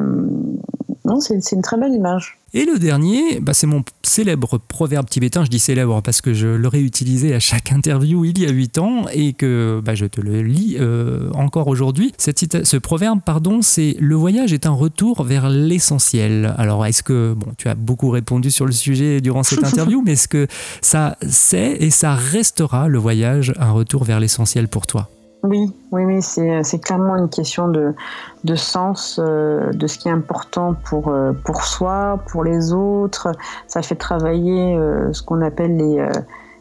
Non, 1.06 1.20
c'est 1.20 1.52
une 1.52 1.62
très 1.62 1.78
belle 1.78 1.94
image. 1.94 2.38
Et 2.52 2.64
le 2.64 2.78
dernier, 2.78 3.38
bah, 3.40 3.54
c'est 3.54 3.68
mon 3.68 3.84
célèbre 4.02 4.58
proverbe 4.58 5.08
tibétain. 5.08 5.44
Je 5.44 5.50
dis 5.50 5.60
célèbre 5.60 6.00
parce 6.02 6.20
que 6.20 6.34
je 6.34 6.48
l'aurais 6.48 6.80
utilisé 6.80 7.32
à 7.32 7.38
chaque 7.38 7.70
interview 7.70 8.24
il 8.24 8.38
y 8.40 8.46
a 8.46 8.50
8 8.50 8.78
ans 8.78 9.06
et 9.12 9.34
que 9.34 9.80
bah, 9.84 9.94
je 9.94 10.06
te 10.06 10.20
le 10.20 10.42
lis 10.42 10.76
euh, 10.80 11.30
encore 11.34 11.68
aujourd'hui. 11.68 12.12
Ce 12.18 12.76
proverbe, 12.76 13.20
pardon, 13.24 13.62
c'est 13.62 13.96
le 14.00 14.16
voyage 14.16 14.52
est 14.52 14.66
un 14.66 14.72
retour 14.72 15.22
vers 15.22 15.48
l'essentiel. 15.48 16.54
Alors, 16.58 16.84
est-ce 16.86 17.04
que, 17.04 17.34
bon, 17.36 17.52
tu 17.56 17.68
as 17.68 17.76
beaucoup 17.76 18.10
répondu 18.10 18.50
sur 18.50 18.66
le 18.66 18.72
sujet 18.72 19.20
durant 19.20 19.44
cette 19.44 19.64
interview, 19.70 20.02
mais 20.04 20.12
est-ce 20.12 20.28
que 20.28 20.48
ça 20.82 21.16
c'est 21.28 21.76
et 21.80 21.90
ça 21.90 22.14
restera 22.14 22.88
le 22.88 22.98
voyage 22.98 23.52
un 23.58 23.70
retour 23.70 24.02
vers 24.02 24.18
l'essentiel 24.18 24.66
pour 24.66 24.86
toi? 24.86 25.08
Oui, 25.42 25.72
oui, 25.90 26.04
oui, 26.04 26.22
c'est 26.22 26.78
clairement 26.80 27.16
une 27.16 27.30
question 27.30 27.68
de, 27.68 27.94
de 28.44 28.54
sens, 28.54 29.18
euh, 29.18 29.72
de 29.72 29.86
ce 29.86 29.98
qui 29.98 30.08
est 30.08 30.12
important 30.12 30.74
pour, 30.74 31.08
euh, 31.08 31.32
pour 31.32 31.62
soi, 31.62 32.18
pour 32.30 32.44
les 32.44 32.72
autres. 32.72 33.32
Ça 33.66 33.80
fait 33.82 33.94
travailler 33.94 34.76
euh, 34.76 35.12
ce 35.12 35.22
qu'on 35.22 35.40
appelle 35.40 35.76
les, 35.76 36.06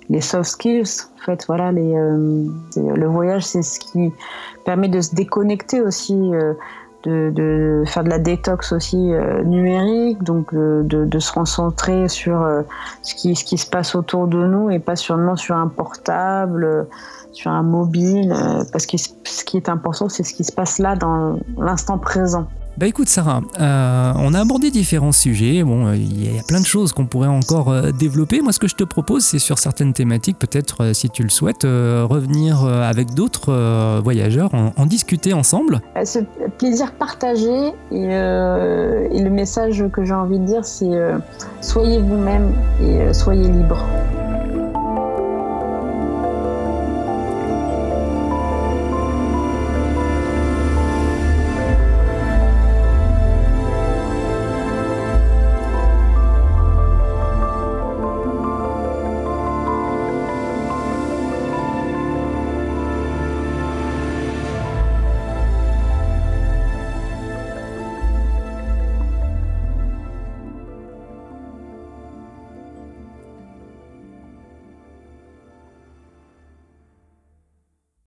les 0.09 0.21
soft 0.21 0.49
skills. 0.49 1.07
En 1.21 1.25
fait, 1.25 1.45
voilà, 1.47 1.71
les, 1.71 1.93
le 1.93 3.05
voyage, 3.07 3.45
c'est 3.45 3.61
ce 3.61 3.79
qui 3.79 4.13
permet 4.65 4.87
de 4.87 5.01
se 5.01 5.13
déconnecter 5.13 5.81
aussi. 5.81 6.31
De, 7.03 7.31
de, 7.33 7.83
faire 7.87 8.03
de 8.03 8.09
la 8.09 8.19
détox 8.19 8.73
aussi 8.73 9.13
numérique, 9.45 10.21
donc 10.21 10.53
de, 10.53 10.83
de, 10.83 11.19
se 11.19 11.31
concentrer 11.31 12.09
sur 12.09 12.45
ce, 13.03 13.15
qui, 13.15 13.37
ce 13.37 13.45
qui 13.45 13.57
se 13.57 13.69
passe 13.69 13.95
autour 13.95 14.27
de 14.27 14.45
nous 14.45 14.69
et 14.69 14.79
pas 14.79 14.97
seulement 14.97 15.37
sur 15.37 15.55
un 15.55 15.69
portable 15.69 16.87
sur 17.31 17.51
un 17.51 17.63
mobile, 17.63 18.31
euh, 18.31 18.63
parce 18.71 18.85
que 18.85 18.97
ce 18.97 19.43
qui 19.43 19.57
est 19.57 19.69
important, 19.69 20.09
c'est 20.09 20.23
ce 20.23 20.33
qui 20.33 20.43
se 20.43 20.51
passe 20.51 20.79
là 20.79 20.95
dans 20.95 21.39
l'instant 21.57 21.97
présent. 21.97 22.47
Bah 22.77 22.87
écoute 22.87 23.09
Sarah, 23.09 23.41
euh, 23.59 24.13
on 24.15 24.33
a 24.33 24.39
abordé 24.39 24.71
différents 24.71 25.11
sujets, 25.11 25.63
bon 25.63 25.87
euh, 25.87 25.95
il 25.97 26.33
y 26.33 26.39
a 26.39 26.43
plein 26.43 26.61
de 26.61 26.65
choses 26.65 26.93
qu'on 26.93 27.07
pourrait 27.07 27.27
encore 27.27 27.91
développer. 27.91 28.39
Moi 28.41 28.53
ce 28.53 28.59
que 28.59 28.69
je 28.69 28.75
te 28.75 28.85
propose 28.85 29.25
c'est 29.25 29.39
sur 29.39 29.59
certaines 29.59 29.91
thématiques, 29.91 30.39
peut-être 30.39 30.93
si 30.93 31.09
tu 31.09 31.23
le 31.23 31.29
souhaites, 31.29 31.63
revenir 31.63 32.63
avec 32.63 33.13
d'autres 33.13 33.99
voyageurs, 33.99 34.51
en, 34.53 34.85
discuter 34.85 35.33
ensemble. 35.33 35.81
Ce 36.05 36.19
plaisir 36.57 36.93
partagé 36.93 37.73
et 37.91 38.07
le 39.23 39.29
message 39.29 39.83
que 39.91 40.05
j'ai 40.05 40.13
envie 40.13 40.39
de 40.39 40.45
dire 40.45 40.63
c'est 40.63 40.97
soyez 41.61 41.99
vous-même 41.99 42.53
et 42.81 43.13
soyez 43.13 43.49
libre. 43.49 43.85